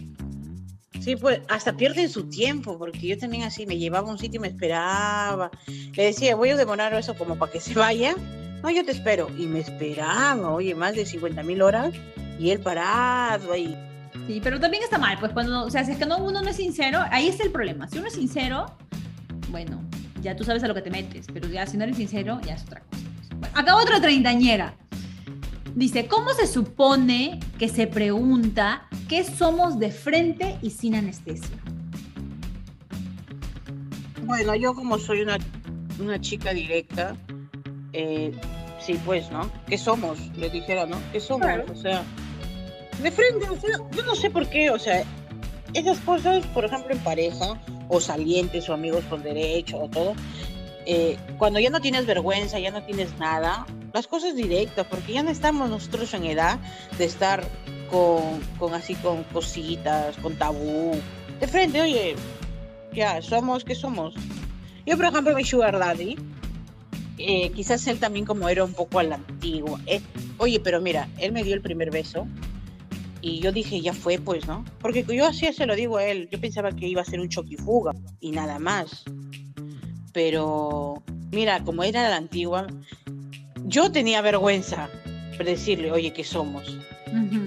Sí, 1.00 1.16
pues 1.16 1.40
hasta 1.48 1.76
pierden 1.76 2.08
su 2.08 2.28
tiempo, 2.30 2.78
porque 2.78 3.06
yo 3.06 3.18
también 3.18 3.44
así 3.44 3.66
me 3.66 3.76
llevaba 3.76 4.08
a 4.08 4.12
un 4.12 4.18
sitio 4.18 4.38
y 4.38 4.40
me 4.40 4.48
esperaba. 4.48 5.50
Le 5.94 6.04
decía, 6.04 6.34
voy 6.34 6.48
a 6.48 6.56
demorar 6.56 6.94
eso 6.94 7.14
como 7.14 7.36
para 7.36 7.52
que 7.52 7.60
se 7.60 7.74
vaya 7.74 8.16
no, 8.64 8.70
yo 8.70 8.82
te 8.82 8.92
espero. 8.92 9.30
Y 9.38 9.46
me 9.46 9.60
esperaba, 9.60 10.50
oye, 10.50 10.74
más 10.74 10.94
de 10.94 11.04
50 11.04 11.42
mil 11.42 11.60
horas 11.60 11.92
y 12.38 12.50
él 12.50 12.60
parado 12.60 13.52
ahí. 13.52 13.76
Sí, 14.26 14.40
pero 14.42 14.58
también 14.58 14.82
está 14.82 14.96
mal, 14.96 15.18
pues 15.20 15.32
cuando, 15.32 15.66
o 15.66 15.70
sea, 15.70 15.84
si 15.84 15.92
es 15.92 15.98
que 15.98 16.06
no, 16.06 16.16
uno 16.16 16.40
no 16.40 16.48
es 16.48 16.56
sincero, 16.56 17.00
ahí 17.10 17.28
está 17.28 17.44
el 17.44 17.50
problema. 17.50 17.86
Si 17.88 17.98
uno 17.98 18.06
es 18.06 18.14
sincero, 18.14 18.74
bueno, 19.50 19.82
ya 20.22 20.34
tú 20.34 20.44
sabes 20.44 20.64
a 20.64 20.68
lo 20.68 20.74
que 20.74 20.80
te 20.80 20.90
metes, 20.90 21.26
pero 21.30 21.46
ya 21.48 21.66
si 21.66 21.76
no 21.76 21.84
eres 21.84 21.98
sincero, 21.98 22.40
ya 22.46 22.54
es 22.54 22.62
otra 22.62 22.80
cosa. 22.80 23.02
Acá 23.52 23.76
otra 23.76 24.00
treintañera. 24.00 24.74
Dice, 25.74 26.06
¿cómo 26.06 26.32
se 26.32 26.46
supone 26.46 27.40
que 27.58 27.68
se 27.68 27.86
pregunta 27.86 28.88
qué 29.10 29.24
somos 29.24 29.78
de 29.78 29.90
frente 29.90 30.56
y 30.62 30.70
sin 30.70 30.94
anestesia? 30.94 31.58
Bueno, 34.22 34.54
yo 34.54 34.72
como 34.72 34.98
soy 34.98 35.20
una, 35.20 35.36
una 36.00 36.18
chica 36.18 36.54
directa, 36.54 37.14
eh, 37.94 38.32
sí, 38.80 39.00
pues, 39.04 39.30
¿no? 39.30 39.50
¿Qué 39.66 39.78
somos? 39.78 40.18
Le 40.36 40.50
dijera, 40.50 40.86
¿no? 40.86 40.98
¿Qué 41.12 41.20
somos? 41.20 41.48
O 41.72 41.76
sea, 41.76 42.02
de 43.02 43.10
frente, 43.10 43.48
o 43.48 43.58
sea, 43.58 43.78
yo 43.92 44.02
no 44.02 44.14
sé 44.14 44.30
por 44.30 44.48
qué, 44.48 44.70
o 44.70 44.78
sea, 44.78 45.04
esas 45.72 45.98
cosas, 46.00 46.44
por 46.48 46.64
ejemplo, 46.64 46.94
en 46.94 47.00
pareja, 47.00 47.60
o 47.88 48.00
salientes, 48.00 48.68
o 48.68 48.74
amigos 48.74 49.04
con 49.08 49.22
derecho, 49.22 49.78
o 49.78 49.88
todo, 49.88 50.14
eh, 50.86 51.16
cuando 51.38 51.58
ya 51.60 51.70
no 51.70 51.80
tienes 51.80 52.06
vergüenza, 52.06 52.58
ya 52.58 52.70
no 52.70 52.82
tienes 52.82 53.16
nada, 53.18 53.66
las 53.92 54.06
cosas 54.06 54.36
directas, 54.36 54.86
porque 54.88 55.14
ya 55.14 55.22
no 55.22 55.30
estamos 55.30 55.70
nosotros 55.70 56.12
en 56.14 56.24
edad 56.24 56.58
de 56.98 57.04
estar 57.04 57.44
con, 57.90 58.40
con 58.58 58.74
así, 58.74 58.94
con 58.96 59.24
cositas, 59.24 60.16
con 60.18 60.36
tabú. 60.36 61.00
De 61.40 61.46
frente, 61.46 61.80
oye, 61.80 62.16
ya, 62.92 63.22
somos, 63.22 63.64
¿qué 63.64 63.74
somos? 63.74 64.14
Yo, 64.86 64.96
por 64.96 65.06
ejemplo, 65.06 65.34
mi 65.34 65.44
sugar 65.44 65.78
daddy, 65.78 66.16
eh, 67.18 67.50
quizás 67.50 67.86
él 67.86 67.98
también 67.98 68.24
como 68.24 68.48
era 68.48 68.64
un 68.64 68.74
poco 68.74 68.98
a 68.98 69.02
la 69.02 69.16
antigua. 69.16 69.80
Eh, 69.86 70.00
oye, 70.38 70.60
pero 70.60 70.80
mira, 70.80 71.08
él 71.18 71.32
me 71.32 71.44
dio 71.44 71.54
el 71.54 71.60
primer 71.60 71.90
beso 71.90 72.26
y 73.20 73.40
yo 73.40 73.52
dije, 73.52 73.80
ya 73.80 73.94
fue, 73.94 74.18
pues, 74.18 74.46
¿no? 74.46 74.64
Porque 74.80 75.04
yo 75.08 75.26
así 75.26 75.50
se 75.52 75.66
lo 75.66 75.76
digo 75.76 75.96
a 75.96 76.04
él, 76.04 76.28
yo 76.30 76.40
pensaba 76.40 76.72
que 76.72 76.86
iba 76.86 77.02
a 77.02 77.04
ser 77.04 77.20
un 77.20 77.28
choquifuga 77.28 77.92
y 78.20 78.32
nada 78.32 78.58
más. 78.58 79.04
Pero, 80.12 81.02
mira, 81.32 81.64
como 81.64 81.82
era 81.84 82.08
la 82.08 82.16
antigua, 82.16 82.66
yo 83.64 83.90
tenía 83.90 84.20
vergüenza 84.20 84.90
de 85.38 85.44
decirle, 85.44 85.90
oye, 85.90 86.12
¿qué 86.12 86.22
somos? 86.22 86.78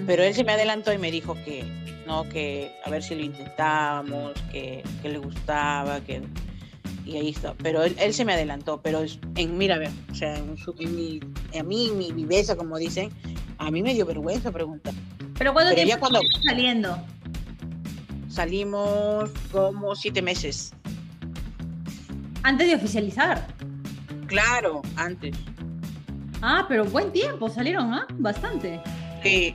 Pero 0.06 0.22
él 0.22 0.34
se 0.34 0.44
me 0.44 0.52
adelantó 0.52 0.92
y 0.92 0.98
me 0.98 1.10
dijo 1.10 1.34
que, 1.44 1.62
no, 2.06 2.28
que 2.28 2.72
a 2.84 2.90
ver 2.90 3.02
si 3.02 3.14
lo 3.14 3.22
intentábamos, 3.22 4.32
que, 4.50 4.82
que 5.02 5.08
le 5.10 5.18
gustaba, 5.18 6.00
que 6.00 6.22
y 7.08 7.16
ahí 7.16 7.30
está. 7.30 7.54
Pero 7.54 7.82
él, 7.82 7.96
él 7.98 8.12
se 8.12 8.24
me 8.24 8.34
adelantó, 8.34 8.80
pero 8.82 9.02
en, 9.36 9.58
mira, 9.58 9.80
o 10.10 10.14
sea, 10.14 10.36
en, 10.36 10.94
mi, 10.94 11.20
a 11.58 11.62
mí, 11.62 11.90
mi 11.94 12.12
viveza, 12.12 12.54
como 12.54 12.76
dicen, 12.76 13.10
a 13.56 13.70
mí 13.70 13.82
me 13.82 13.94
dio 13.94 14.04
vergüenza 14.04 14.52
preguntar. 14.52 14.92
¿Pero 15.38 15.54
cuándo 15.54 15.74
tiempo 15.74 15.88
ya 15.88 15.98
cuando 15.98 16.20
saliendo? 16.44 16.98
Salimos 18.28 19.30
como 19.50 19.96
siete 19.96 20.20
meses. 20.20 20.72
¿Antes 22.42 22.68
de 22.68 22.74
oficializar? 22.74 23.46
Claro, 24.26 24.82
antes. 24.96 25.34
Ah, 26.42 26.66
pero 26.68 26.84
buen 26.84 27.10
tiempo, 27.10 27.48
salieron, 27.48 27.94
¿ah? 27.94 28.06
Bastante. 28.18 28.80
Sí, 29.22 29.54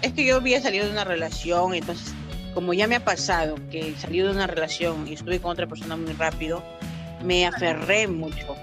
es 0.00 0.12
que 0.14 0.24
yo 0.24 0.36
había 0.36 0.60
salido 0.60 0.86
de 0.86 0.92
una 0.92 1.04
relación, 1.04 1.74
entonces, 1.74 2.14
como 2.54 2.72
ya 2.72 2.88
me 2.88 2.96
ha 2.96 3.04
pasado 3.04 3.56
que 3.70 3.94
salí 3.98 4.20
de 4.20 4.30
una 4.30 4.46
relación 4.46 5.06
y 5.06 5.12
estuve 5.12 5.38
con 5.40 5.52
otra 5.52 5.66
persona 5.66 5.96
muy 5.96 6.12
rápido, 6.14 6.62
me 7.24 7.46
aferré 7.46 8.06
mucho. 8.06 8.56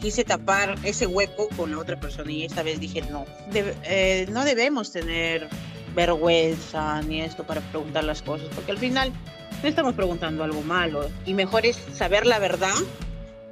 Quise 0.00 0.24
tapar 0.24 0.76
ese 0.82 1.06
hueco 1.06 1.48
con 1.56 1.70
la 1.70 1.78
otra 1.78 1.98
persona 1.98 2.30
y 2.30 2.44
esta 2.44 2.62
vez 2.62 2.78
dije, 2.80 3.02
no, 3.10 3.24
eh, 3.54 4.26
no 4.30 4.44
debemos 4.44 4.92
tener 4.92 5.48
vergüenza 5.94 7.00
ni 7.02 7.20
esto 7.20 7.44
para 7.44 7.60
preguntar 7.60 8.04
las 8.04 8.20
cosas, 8.20 8.48
porque 8.54 8.72
al 8.72 8.78
final 8.78 9.12
no 9.62 9.68
estamos 9.68 9.94
preguntando 9.94 10.44
algo 10.44 10.62
malo 10.62 11.08
y 11.24 11.32
mejor 11.32 11.64
es 11.64 11.78
saber 11.94 12.26
la 12.26 12.38
verdad 12.38 12.74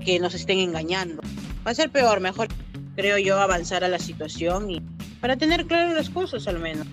que 0.04 0.18
nos 0.18 0.34
estén 0.34 0.58
engañando. 0.58 1.22
Va 1.66 1.70
a 1.70 1.74
ser 1.74 1.90
peor, 1.90 2.20
mejor 2.20 2.48
creo 2.96 3.16
yo 3.18 3.40
avanzar 3.40 3.84
a 3.84 3.88
la 3.88 3.98
situación 3.98 4.70
y 4.70 4.82
para 5.20 5.36
tener 5.36 5.66
claro 5.66 5.94
las 5.94 6.10
cosas 6.10 6.46
al 6.48 6.58
menos. 6.58 6.86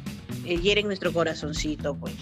Eh, 0.45 0.57
hieren 0.57 0.87
nuestro 0.87 1.11
corazoncito, 1.11 1.95
pues 1.95 2.13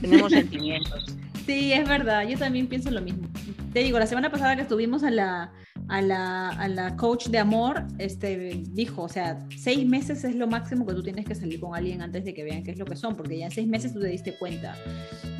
tenemos 0.00 0.32
sentimientos. 0.32 1.06
Sí, 1.44 1.72
es 1.72 1.88
verdad, 1.88 2.26
yo 2.26 2.38
también 2.38 2.66
pienso 2.66 2.90
lo 2.90 3.02
mismo. 3.02 3.28
Te 3.72 3.80
digo, 3.80 3.98
la 3.98 4.06
semana 4.06 4.30
pasada 4.30 4.56
que 4.56 4.62
estuvimos 4.62 5.02
a 5.02 5.10
la, 5.10 5.52
a 5.88 6.00
la, 6.00 6.48
a 6.48 6.68
la 6.68 6.96
coach 6.96 7.28
de 7.28 7.38
amor, 7.38 7.84
este, 7.98 8.62
dijo, 8.70 9.02
o 9.02 9.08
sea, 9.08 9.46
seis 9.56 9.86
meses 9.86 10.24
es 10.24 10.34
lo 10.34 10.46
máximo 10.46 10.86
que 10.86 10.94
tú 10.94 11.02
tienes 11.02 11.26
que 11.26 11.34
salir 11.34 11.60
con 11.60 11.74
alguien 11.74 12.00
antes 12.00 12.24
de 12.24 12.32
que 12.32 12.44
vean 12.44 12.62
qué 12.62 12.70
es 12.70 12.78
lo 12.78 12.86
que 12.86 12.96
son, 12.96 13.14
porque 13.14 13.38
ya 13.38 13.46
en 13.46 13.50
seis 13.50 13.68
meses 13.68 13.92
tú 13.92 14.00
te 14.00 14.08
diste 14.08 14.34
cuenta, 14.38 14.74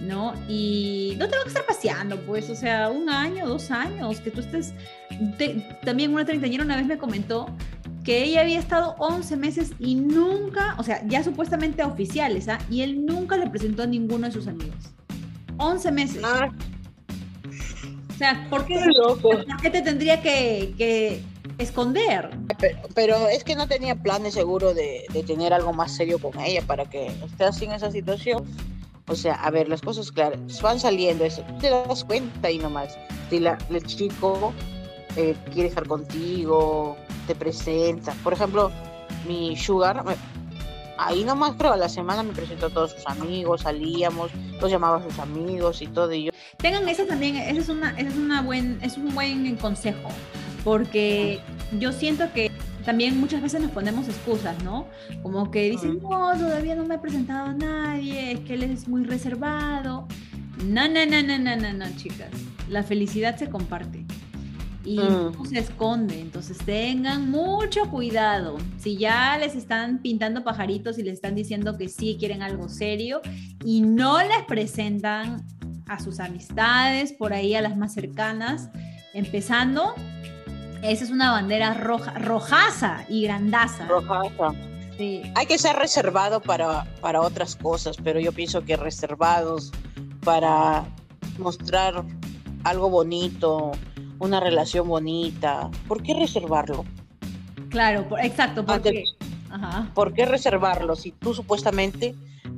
¿no? 0.01 0.35
Y 0.47 1.15
no 1.19 1.27
te 1.29 1.37
van 1.37 1.47
a 1.47 1.49
estar 1.49 1.65
paseando, 1.65 2.21
pues, 2.27 2.51
o 2.51 2.55
sea, 2.55 2.91
un 2.91 3.09
año, 3.09 3.47
dos 3.47 3.71
años, 3.71 4.21
que 4.21 4.31
tú 4.31 4.41
estés... 4.41 4.75
también 5.85 6.13
una 6.13 6.27
treintañera 6.27 6.65
una 6.65 6.77
vez 6.77 6.87
me 6.87 6.99
comentó 6.99 7.47
que 8.05 8.25
ella 8.25 8.43
había 8.43 8.59
estado 8.59 8.95
11 8.99 9.37
meses 9.37 9.73
y 9.79 9.95
nunca, 9.95 10.75
o 10.79 10.83
sea, 10.83 11.07
ya 11.07 11.25
supuestamente 11.25 11.83
oficiales, 11.83 12.49
¿ah? 12.49 12.59
Y 12.71 12.83
él 12.83 13.05
nunca 13.05 13.37
le 13.37 13.49
presentó 13.49 13.83
a 13.83 13.87
ninguno 13.87 14.27
de 14.27 14.33
sus 14.33 14.47
amigos. 14.47 14.93
11 15.59 15.93
meses. 15.93 16.23
Ah. 16.25 16.51
O 18.19 18.21
sea, 18.21 18.49
¿por 18.51 18.67
qué, 18.67 18.75
¿por 19.23 19.47
qué 19.63 19.71
te 19.71 19.81
tendría 19.81 20.21
que, 20.21 21.23
esconder? 21.59 22.29
Pero, 22.97 23.29
es 23.29 23.45
que 23.45 23.55
no 23.55 23.69
tenía 23.69 23.95
planes 23.95 24.35
seguro 24.35 24.75
de, 24.75 25.05
tener 25.25 25.53
algo 25.53 25.73
más 25.73 25.95
serio 25.95 26.19
con 26.19 26.37
ella 26.41 26.61
para 26.67 26.85
que 26.85 27.07
esté 27.07 27.45
así 27.45 27.67
en 27.67 27.75
esa 27.75 27.93
situación. 27.93 28.45
O 29.07 29.15
sea, 29.15 29.35
a 29.35 29.53
ver, 29.53 29.69
las 29.69 29.83
cosas 29.83 30.11
claras, 30.11 30.41
van 30.61 30.81
saliendo, 30.81 31.25
eso, 31.25 31.45
te 31.61 31.71
das 31.71 32.03
cuenta 32.03 32.51
y 32.51 32.59
nomás. 32.59 32.99
Si 33.31 33.39
la, 33.39 33.57
el 33.71 33.87
chico 33.87 34.53
eh, 35.15 35.37
quiere 35.53 35.69
estar 35.69 35.87
contigo, 35.87 36.97
te 37.29 37.37
presenta. 37.37 38.15
Por 38.25 38.33
ejemplo, 38.33 38.73
mi 39.29 39.57
sugar, 39.57 40.03
ahí 40.99 41.25
nomás 41.25 41.53
creo, 41.57 41.73
a 41.73 41.77
la 41.77 41.89
semana 41.89 42.23
me 42.23 42.33
presentó 42.33 42.67
a 42.67 42.71
todos 42.71 42.93
sus 42.93 43.07
amigos, 43.07 43.63
salíamos, 43.63 44.31
los 44.61 44.71
llamaba 44.71 44.99
a 44.99 45.03
sus 45.03 45.19
amigos 45.19 45.81
y 45.83 45.87
todo. 45.87 46.13
Y 46.13 46.25
yo... 46.25 46.33
Tengan 46.59 46.89
eso 46.89 47.05
también, 47.05 47.37
ese 47.37 47.61
es, 47.61 47.69
una, 47.69 47.99
es, 47.99 48.17
una 48.17 48.43
buen, 48.43 48.79
es 48.83 48.97
un 48.97 49.15
buen 49.15 49.57
consejo, 49.57 50.09
porque 50.65 51.41
yo 51.79 51.93
siento 51.93 52.31
que 52.33 52.51
también 52.85 53.19
muchas 53.21 53.43
veces 53.43 53.61
nos 53.61 53.71
ponemos 53.71 54.09
excusas, 54.09 54.63
¿no? 54.65 54.87
Como 55.23 55.51
que 55.51 55.71
dicen, 55.71 56.01
no, 56.03 56.33
todavía 56.37 56.75
no 56.75 56.85
me 56.85 56.97
he 56.97 56.99
presentado 56.99 57.51
a 57.51 57.55
nadie, 57.55 58.33
es 58.33 58.41
que 58.41 58.55
él 58.55 58.63
es 58.63 58.89
muy 58.89 59.05
reservado. 59.05 60.07
No, 60.65 60.89
no, 60.89 61.07
no, 61.07 61.23
no, 61.23 61.39
no, 61.39 61.57
no, 61.57 61.73
no, 61.73 61.97
chicas. 61.97 62.31
La 62.69 62.83
felicidad 62.83 63.37
se 63.37 63.49
comparte 63.49 64.05
y 64.89 64.97
no 64.97 65.31
mm. 65.31 65.47
se 65.47 65.59
esconde. 65.59 66.19
Entonces 66.19 66.57
tengan 66.59 67.31
mucho 67.31 67.91
cuidado. 67.91 68.57
Si 68.79 68.97
ya 68.97 69.37
les 69.39 69.55
están 69.55 69.99
pintando 69.99 70.43
pajaritos 70.45 70.99
y 70.99 71.03
les 71.03 71.15
están 71.15 71.35
diciendo 71.35 71.77
que 71.77 71.89
sí 71.89 72.17
quieren 72.19 72.43
algo 72.43 72.69
serio 72.69 73.21
y 73.65 73.83
no 73.83 74.19
les 74.23 74.45
presentan 74.47 75.45
a 75.87 76.01
sus 76.01 76.21
amistades, 76.21 77.13
por 77.13 77.33
ahí 77.33 77.55
a 77.55 77.61
las 77.61 77.77
más 77.77 77.93
cercanas, 77.93 78.71
empezando, 79.13 79.95
esa 80.83 81.05
es 81.05 81.11
una 81.11 81.33
bandera 81.33 81.75
roja, 81.75 82.13
rojaza 82.13 83.05
y 83.09 83.23
grandaza. 83.23 83.87
Rojaza. 83.87 84.53
Sí. 84.97 85.23
Hay 85.35 85.47
que 85.47 85.59
ser 85.59 85.77
reservado 85.77 86.41
para, 86.41 86.85
para 87.01 87.21
otras 87.21 87.57
cosas, 87.57 87.97
pero 88.03 88.21
yo 88.21 88.33
pienso 88.33 88.65
que 88.65 88.77
reservados 88.77 89.71
para 90.25 90.85
mostrar 91.39 92.05
algo 92.65 92.91
bonito, 92.91 93.73
una 94.19 94.41
relación 94.41 94.89
bonita. 94.89 95.71
¿Por 95.87 96.03
qué 96.03 96.15
reservarlo? 96.15 96.85
Claro, 97.71 98.07
exacto. 98.21 98.65
Porque, 98.65 99.05
¿Por 99.95 100.15
qué 100.15 100.27
reservarlo? 100.27 100.97
Si 100.97 101.13
tú 101.13 101.35
supuestamente 101.35 102.15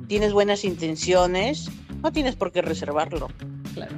tienes 0.07 0.33
buenas 0.33 0.65
intenciones, 0.65 1.69
no 2.01 2.11
tienes 2.11 2.35
por 2.35 2.51
qué 2.51 2.61
reservarlo. 2.61 3.29
Claro. 3.73 3.95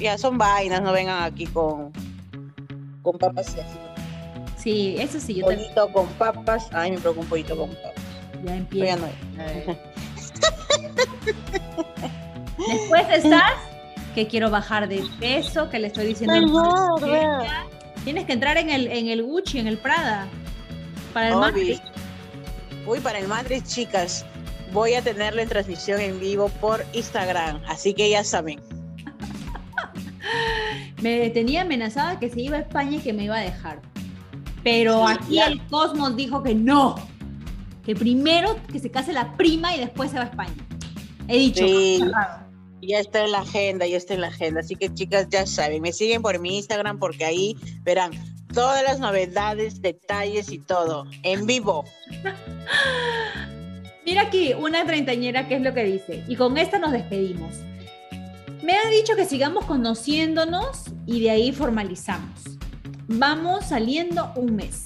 Ya 0.00 0.18
son 0.18 0.38
vainas, 0.38 0.82
no 0.82 0.92
vengan 0.92 1.22
aquí 1.22 1.46
con, 1.46 1.92
con 3.02 3.18
papas 3.18 3.54
y 3.56 3.60
así. 3.60 3.78
Sí, 4.56 4.96
eso 4.98 5.18
sí. 5.20 5.34
Yo 5.34 5.46
pollito 5.46 5.92
con 5.92 6.06
papas. 6.14 6.68
Ay, 6.72 6.92
me 6.92 6.98
preocupo 6.98 7.22
un 7.22 7.28
pollito 7.28 7.56
con 7.56 7.70
papas. 7.70 7.94
Ya 8.44 8.56
empieza. 8.56 8.98
Después 12.68 13.06
estás 13.12 13.71
que 14.14 14.26
quiero 14.26 14.50
bajar 14.50 14.88
de 14.88 15.02
peso, 15.18 15.68
que 15.70 15.78
le 15.78 15.88
estoy 15.88 16.06
diciendo... 16.06 16.98
Tienes 18.04 18.26
que 18.26 18.32
entrar 18.32 18.56
en 18.56 18.68
el, 18.68 18.88
en 18.88 19.08
el 19.08 19.22
Gucci, 19.22 19.60
en 19.60 19.68
el 19.68 19.78
Prada, 19.78 20.26
para 21.14 21.28
el 21.28 21.36
Madrid. 21.36 21.78
Uy, 22.84 22.98
para 22.98 23.18
el 23.18 23.28
Madrid, 23.28 23.62
chicas. 23.64 24.26
Voy 24.72 24.94
a 24.94 25.02
tenerlo 25.02 25.40
en 25.40 25.48
transmisión 25.48 26.00
en 26.00 26.18
vivo 26.18 26.48
por 26.60 26.84
Instagram, 26.94 27.60
así 27.68 27.94
que 27.94 28.10
ya 28.10 28.24
saben. 28.24 28.60
me 31.02 31.30
tenía 31.30 31.62
amenazada 31.62 32.18
que 32.18 32.28
se 32.28 32.40
iba 32.40 32.56
a 32.56 32.60
España 32.60 32.96
y 32.96 33.00
que 33.00 33.12
me 33.12 33.24
iba 33.24 33.36
a 33.36 33.40
dejar. 33.40 33.80
Pero 34.64 35.06
aquí 35.06 35.38
el 35.38 35.60
Cosmos 35.66 36.16
dijo 36.16 36.42
que 36.42 36.54
no, 36.54 36.96
que 37.84 37.94
primero 37.94 38.56
que 38.70 38.78
se 38.78 38.90
case 38.90 39.12
la 39.12 39.36
prima 39.36 39.76
y 39.76 39.80
después 39.80 40.10
se 40.10 40.16
va 40.16 40.24
a 40.24 40.26
España. 40.26 40.54
He 41.28 41.38
dicho. 41.38 41.64
Ya 42.82 42.98
está 42.98 43.24
en 43.24 43.30
la 43.30 43.38
agenda, 43.38 43.86
ya 43.86 43.96
está 43.96 44.14
en 44.14 44.22
la 44.22 44.26
agenda. 44.26 44.60
Así 44.60 44.74
que 44.74 44.92
chicas, 44.92 45.28
ya 45.30 45.46
saben, 45.46 45.82
me 45.82 45.92
siguen 45.92 46.20
por 46.20 46.38
mi 46.40 46.56
Instagram 46.56 46.98
porque 46.98 47.24
ahí 47.24 47.56
verán 47.84 48.10
todas 48.52 48.82
las 48.82 48.98
novedades, 48.98 49.80
detalles 49.80 50.50
y 50.50 50.58
todo, 50.58 51.06
en 51.22 51.46
vivo. 51.46 51.84
Mira 54.04 54.22
aquí, 54.22 54.52
una 54.52 54.84
treintañera, 54.84 55.46
¿qué 55.46 55.56
es 55.56 55.62
lo 55.62 55.72
que 55.72 55.84
dice? 55.84 56.24
Y 56.26 56.34
con 56.34 56.58
esta 56.58 56.80
nos 56.80 56.90
despedimos. 56.90 57.54
Me 58.64 58.74
ha 58.74 58.90
dicho 58.90 59.14
que 59.14 59.26
sigamos 59.26 59.64
conociéndonos 59.64 60.86
y 61.06 61.20
de 61.20 61.30
ahí 61.30 61.52
formalizamos. 61.52 62.58
Vamos 63.06 63.66
saliendo 63.66 64.32
un 64.34 64.56
mes. 64.56 64.82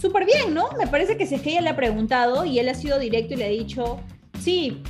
Súper 0.00 0.24
bien, 0.24 0.54
¿no? 0.54 0.70
Me 0.72 0.88
parece 0.88 1.16
que 1.16 1.26
si 1.26 1.36
es 1.36 1.42
que 1.42 1.50
ella 1.50 1.60
le 1.60 1.68
ha 1.70 1.76
preguntado 1.76 2.44
y 2.44 2.58
él 2.58 2.68
ha 2.68 2.74
sido 2.74 2.98
directo 2.98 3.34
y 3.34 3.36
le 3.36 3.44
ha 3.44 3.48
dicho, 3.48 4.00
sí, 4.40 4.82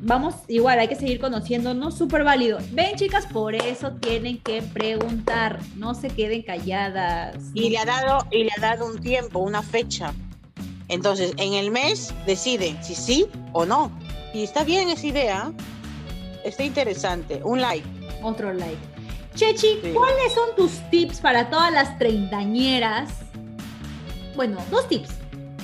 vamos, 0.00 0.34
igual 0.48 0.78
hay 0.78 0.88
que 0.88 0.96
seguir 0.96 1.20
conociéndonos, 1.20 1.96
súper 1.96 2.24
válido. 2.24 2.58
Ven, 2.72 2.96
chicas, 2.96 3.26
por 3.26 3.54
eso 3.54 3.92
tienen 3.92 4.38
que 4.38 4.62
preguntar, 4.62 5.60
no 5.76 5.94
se 5.94 6.08
queden 6.08 6.42
calladas. 6.42 7.36
Y 7.54 7.70
le 7.70 7.78
ha 7.78 7.84
dado, 7.84 8.26
y 8.30 8.44
le 8.44 8.50
ha 8.56 8.60
dado 8.60 8.86
un 8.86 9.00
tiempo, 9.00 9.38
una 9.40 9.62
fecha. 9.62 10.12
Entonces, 10.88 11.32
en 11.36 11.54
el 11.54 11.70
mes 11.70 12.12
decide 12.26 12.76
si 12.82 12.94
sí 12.94 13.26
o 13.52 13.64
no. 13.64 13.92
Y 14.34 14.42
está 14.42 14.64
bien 14.64 14.90
esa 14.90 15.06
idea. 15.06 15.52
Está 16.44 16.64
interesante. 16.64 17.40
Un 17.44 17.60
like. 17.60 17.86
Otro 18.22 18.52
like. 18.52 18.78
Chechi, 19.34 19.80
¿cuáles 19.94 20.32
son 20.34 20.54
tus 20.56 20.72
tips 20.90 21.20
para 21.20 21.48
todas 21.48 21.72
las 21.72 21.96
treintañeras? 21.98 23.10
Bueno, 24.34 24.58
dos 24.70 24.88
tips. 24.88 25.10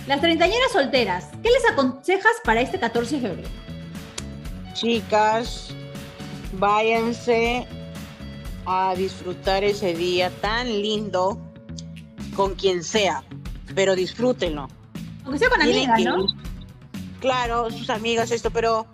Las 0.07 0.21
treintañeras 0.21 0.71
solteras, 0.71 1.31
¿qué 1.43 1.51
les 1.51 1.69
aconsejas 1.73 2.33
para 2.45 2.61
este 2.61 2.79
14 2.79 3.17
de 3.17 3.29
febrero? 3.29 3.49
Chicas, 4.77 5.75
váyanse 6.53 7.67
a 8.67 8.95
disfrutar 8.95 9.65
ese 9.65 9.95
día 9.95 10.29
tan 10.43 10.69
lindo 10.69 11.39
con 12.35 12.55
quien 12.57 12.85
sea, 12.85 13.25
pero 13.75 13.97
disfrútenlo. 13.97 14.69
Aunque 15.25 15.39
sea 15.39 15.49
con 15.49 15.63
amigas, 15.63 16.05
¿no? 16.05 16.27
Claro, 17.21 17.71
sus 17.71 17.89
amigas, 17.89 18.31
esto, 18.31 18.51
pero 18.51 18.87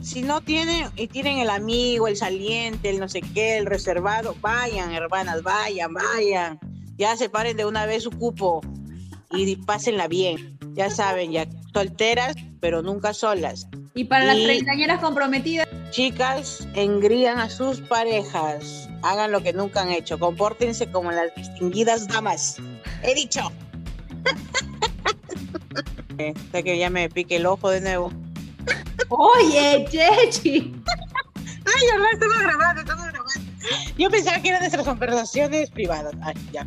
si 0.00 0.22
no 0.22 0.40
tienen 0.40 0.88
y 0.96 1.06
tienen 1.08 1.36
el 1.36 1.50
amigo, 1.50 2.08
el 2.08 2.16
saliente, 2.16 2.88
el 2.88 2.98
no 2.98 3.08
sé 3.10 3.20
qué, 3.20 3.58
el 3.58 3.66
reservado, 3.66 4.34
vayan, 4.40 4.90
hermanas, 4.92 5.42
vayan, 5.42 5.92
vayan. 5.92 6.58
Ya 6.96 7.14
separen 7.18 7.58
de 7.58 7.66
una 7.66 7.84
vez 7.84 8.04
su 8.04 8.10
cupo 8.10 8.62
y 9.32 9.54
pásenla 9.56 10.08
bien. 10.08 10.58
Ya 10.72 10.88
saben, 10.88 11.30
ya 11.30 11.46
solteras, 11.74 12.36
pero 12.58 12.80
nunca 12.80 13.12
solas. 13.12 13.68
Y 13.94 14.04
para 14.04 14.24
las 14.24 14.36
treintañeras 14.36 15.00
comprometidas. 15.00 15.68
Chicas, 15.90 16.66
engrían 16.74 17.38
a 17.38 17.48
sus 17.48 17.80
parejas. 17.80 18.88
Hagan 19.02 19.30
lo 19.30 19.42
que 19.42 19.52
nunca 19.52 19.82
han 19.82 19.92
hecho. 19.92 20.18
Compórtense 20.18 20.90
como 20.90 21.12
las 21.12 21.32
distinguidas 21.36 22.08
damas. 22.08 22.56
He 23.02 23.14
dicho. 23.14 23.52
Hasta 26.18 26.62
que 26.62 26.78
ya 26.78 26.90
me 26.90 27.08
pique 27.08 27.36
el 27.36 27.46
ojo 27.46 27.70
de 27.70 27.80
nuevo. 27.80 28.12
Oye, 29.08 29.86
Chechi. 29.90 30.74
Ay, 31.66 31.86
verdad, 31.92 32.08
estamos 32.12 32.38
grabando, 32.38 32.80
estamos 32.80 33.06
grabando. 33.06 33.40
Yo 33.96 34.10
pensaba 34.10 34.40
que 34.40 34.48
eran 34.48 34.60
nuestras 34.60 34.84
conversaciones 34.84 35.70
privadas. 35.70 36.14
Ay, 36.22 36.34
ya. 36.52 36.66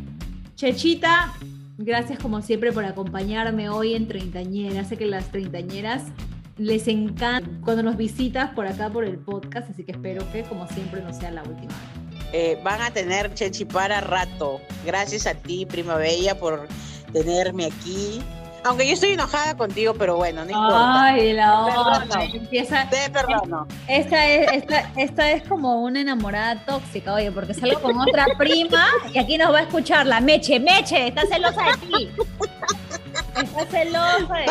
Chechita, 0.56 1.34
gracias 1.76 2.18
como 2.18 2.42
siempre 2.42 2.72
por 2.72 2.84
acompañarme 2.84 3.68
hoy 3.68 3.94
en 3.94 4.08
Treintañeras. 4.08 4.88
Sé 4.88 4.96
que 4.96 5.06
las 5.06 5.30
treintañeras 5.30 6.04
les 6.58 6.88
encanta 6.88 7.48
cuando 7.64 7.82
nos 7.82 7.96
visitas 7.96 8.50
por 8.50 8.66
acá 8.66 8.90
por 8.90 9.04
el 9.04 9.18
podcast, 9.18 9.70
así 9.70 9.84
que 9.84 9.92
espero 9.92 10.30
que 10.32 10.42
como 10.42 10.66
siempre 10.68 11.00
no 11.00 11.14
sea 11.14 11.30
la 11.30 11.42
última 11.42 11.72
eh, 12.32 12.60
van 12.62 12.82
a 12.82 12.90
tener 12.90 13.32
Chechi 13.34 13.64
para 13.64 14.00
rato. 14.00 14.60
Gracias 14.84 15.26
a 15.26 15.34
ti, 15.34 15.64
Prima 15.64 15.96
Bella, 15.96 16.38
por 16.38 16.68
tenerme 17.12 17.66
aquí. 17.66 18.20
Aunque 18.64 18.86
yo 18.86 18.94
estoy 18.94 19.12
enojada 19.12 19.56
contigo, 19.56 19.94
pero 19.94 20.16
bueno, 20.16 20.44
no 20.44 20.50
importa. 20.50 21.04
Ay, 21.04 21.32
la 21.32 21.60
otra. 21.64 22.24
Empieza. 22.24 22.88
Te 22.90 23.08
perdono. 23.08 23.66
Esta 23.86 24.26
es, 24.26 24.52
esta, 24.52 24.92
esta 24.96 25.30
es 25.30 25.42
como 25.44 25.82
una 25.82 26.00
enamorada 26.00 26.62
tóxica, 26.66 27.14
oye, 27.14 27.30
porque 27.32 27.54
salgo 27.54 27.80
con 27.80 27.98
otra 27.98 28.26
prima 28.36 28.88
y 29.14 29.18
aquí 29.18 29.38
nos 29.38 29.52
va 29.54 29.60
a 29.60 29.62
escuchar 29.62 30.06
la 30.06 30.20
Meche. 30.20 30.60
Meche, 30.60 31.08
está 31.08 31.24
celosa 31.26 31.62
de 31.64 31.86
ti. 31.86 32.10
Está 33.42 33.66
celosa 33.66 34.44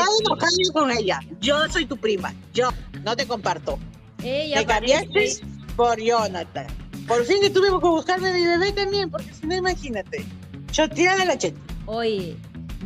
ti. 0.56 0.64
con 0.74 0.92
ella. 0.92 1.20
Yo 1.40 1.68
soy 1.70 1.86
tu 1.86 1.98
prima. 1.98 2.34
Yo 2.54 2.70
no 3.04 3.16
te 3.16 3.28
comparto. 3.28 3.80
Ella 4.24 4.60
te 4.60 4.66
cambiaste 4.66 5.40
por 5.76 6.00
Jonathan. 6.02 6.68
Por 7.08 7.24
fin 7.26 7.38
que 7.42 7.50
tuve 7.50 7.68
que 7.68 7.88
buscarme 7.88 8.34
mi 8.34 8.46
bebé 8.46 8.72
también, 8.74 9.10
porque 9.10 9.34
si 9.34 9.48
no, 9.48 9.56
imagínate. 9.56 10.26
Yo 10.74 10.90
tira 10.90 11.16
de 11.16 11.26
la 11.26 11.38
cheta. 11.38 11.60
Oye, 11.86 12.36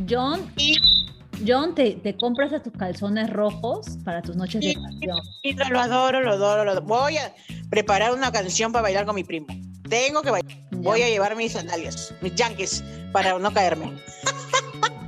John. 0.08 0.52
Y 0.56 0.76
John, 1.46 1.74
¿te, 1.74 1.92
¿te, 1.94 2.16
compras 2.16 2.52
a 2.52 2.62
tus 2.62 2.72
calzones 2.72 3.30
rojos 3.30 3.98
para 4.04 4.22
tus 4.22 4.36
noches 4.36 4.60
de 4.60 4.74
pasión? 4.74 5.18
Sí, 5.42 5.54
lo 5.54 5.80
adoro, 5.80 6.20
lo 6.20 6.32
adoro, 6.32 6.64
lo 6.64 6.70
adoro. 6.70 6.86
Voy 6.86 7.16
a 7.16 7.34
preparar 7.68 8.12
una 8.12 8.30
canción 8.30 8.70
para 8.70 8.82
bailar 8.82 9.06
con 9.06 9.16
mi 9.16 9.24
primo. 9.24 9.46
Tengo 9.88 10.22
que 10.22 10.30
bailar. 10.30 10.58
Voy 10.70 11.02
a 11.02 11.08
llevar 11.08 11.34
mis 11.34 11.52
sandalias, 11.52 12.14
mis 12.20 12.34
yankees, 12.34 12.84
para 13.12 13.38
no 13.38 13.52
caerme. 13.52 13.92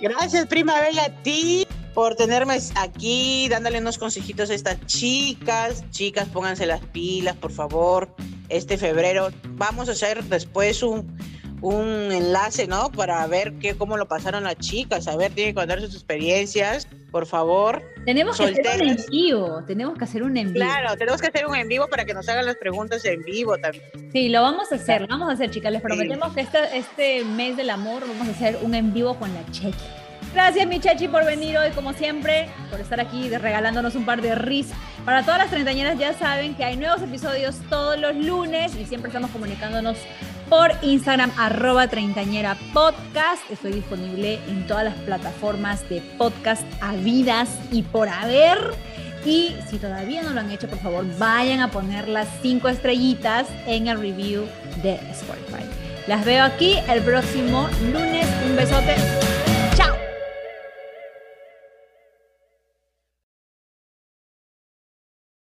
Gracias, 0.00 0.46
prima 0.46 0.80
bella, 0.80 1.04
a 1.06 1.22
ti 1.22 1.66
por 1.94 2.16
tenerme 2.16 2.58
aquí, 2.74 3.48
dándole 3.48 3.78
unos 3.78 3.98
consejitos 3.98 4.50
a 4.50 4.54
estas 4.54 4.84
chicas. 4.86 5.88
Chicas, 5.90 6.28
pónganse 6.28 6.66
las 6.66 6.80
pilas, 6.86 7.36
por 7.36 7.52
favor. 7.52 8.14
Este 8.48 8.76
febrero 8.76 9.28
vamos 9.50 9.88
a 9.88 9.92
hacer 9.92 10.24
después 10.24 10.82
un 10.82 11.16
un 11.64 12.12
enlace, 12.12 12.66
¿no? 12.66 12.92
Para 12.92 13.26
ver 13.26 13.54
qué, 13.58 13.74
cómo 13.74 13.96
lo 13.96 14.06
pasaron 14.06 14.44
las 14.44 14.56
chicas, 14.56 15.08
a 15.08 15.16
ver, 15.16 15.32
tienen 15.32 15.54
que 15.54 15.60
contar 15.60 15.80
sus 15.80 15.94
experiencias, 15.94 16.86
por 17.10 17.24
favor. 17.24 17.82
Tenemos 18.04 18.36
que 18.36 18.44
hacer 18.44 18.82
un 18.82 18.88
en 18.88 18.96
vivo, 19.10 19.62
tenemos 19.66 19.98
que 19.98 20.04
hacer 20.04 20.22
un 20.22 20.36
en 20.36 20.52
vivo. 20.52 20.66
Claro, 20.66 20.96
tenemos 20.96 21.20
que 21.20 21.28
hacer 21.28 21.46
un 21.46 21.56
en 21.56 21.68
vivo 21.68 21.88
para 21.88 22.04
que 22.04 22.12
nos 22.12 22.28
hagan 22.28 22.44
las 22.44 22.56
preguntas 22.56 23.04
en 23.04 23.22
vivo 23.22 23.56
también. 23.56 23.84
Sí, 24.12 24.28
lo 24.28 24.42
vamos 24.42 24.70
a 24.72 24.74
hacer, 24.74 25.02
lo 25.02 25.08
vamos 25.08 25.30
a 25.30 25.32
hacer, 25.32 25.50
chicas. 25.50 25.72
Les 25.72 25.80
prometemos 25.80 26.34
que 26.34 26.42
este, 26.42 26.76
este 26.76 27.24
mes 27.24 27.56
del 27.56 27.70
amor 27.70 28.06
vamos 28.06 28.28
a 28.28 28.30
hacer 28.32 28.58
un 28.62 28.74
en 28.74 28.92
vivo 28.92 29.14
con 29.18 29.32
la 29.32 29.44
Chechi. 29.50 29.72
Gracias, 30.34 30.66
mi 30.66 30.80
Chechi, 30.80 31.06
por 31.06 31.24
venir 31.24 31.56
hoy, 31.56 31.70
como 31.70 31.92
siempre, 31.92 32.48
por 32.70 32.80
estar 32.80 33.00
aquí 33.00 33.28
regalándonos 33.28 33.94
un 33.94 34.04
par 34.04 34.20
de 34.20 34.34
risas. 34.34 34.76
Para 35.04 35.22
todas 35.22 35.38
las 35.38 35.50
treintañeras 35.50 35.98
ya 35.98 36.12
saben 36.12 36.54
que 36.56 36.64
hay 36.64 36.76
nuevos 36.76 37.00
episodios 37.02 37.56
todos 37.70 37.98
los 37.98 38.16
lunes 38.16 38.74
y 38.74 38.84
siempre 38.84 39.10
estamos 39.10 39.30
comunicándonos 39.30 39.96
por 40.48 40.70
Instagram, 40.82 41.30
arroba 41.36 41.88
treintañera 41.88 42.56
podcast. 42.72 43.42
Estoy 43.50 43.72
disponible 43.72 44.38
en 44.48 44.66
todas 44.66 44.84
las 44.84 44.94
plataformas 44.94 45.88
de 45.88 46.00
podcast 46.18 46.62
habidas 46.80 47.48
y 47.70 47.82
por 47.82 48.08
haber. 48.08 48.58
Y 49.24 49.54
si 49.70 49.78
todavía 49.78 50.22
no 50.22 50.30
lo 50.30 50.40
han 50.40 50.50
hecho, 50.50 50.68
por 50.68 50.78
favor, 50.78 51.06
vayan 51.18 51.60
a 51.60 51.70
poner 51.70 52.08
las 52.08 52.28
cinco 52.42 52.68
estrellitas 52.68 53.46
en 53.66 53.88
el 53.88 53.98
review 53.98 54.44
de 54.82 54.94
Spotify. 55.12 55.64
Las 56.06 56.24
veo 56.24 56.44
aquí 56.44 56.76
el 56.88 57.02
próximo 57.02 57.68
lunes. 57.92 58.26
Un 58.46 58.56
besote. 58.56 58.96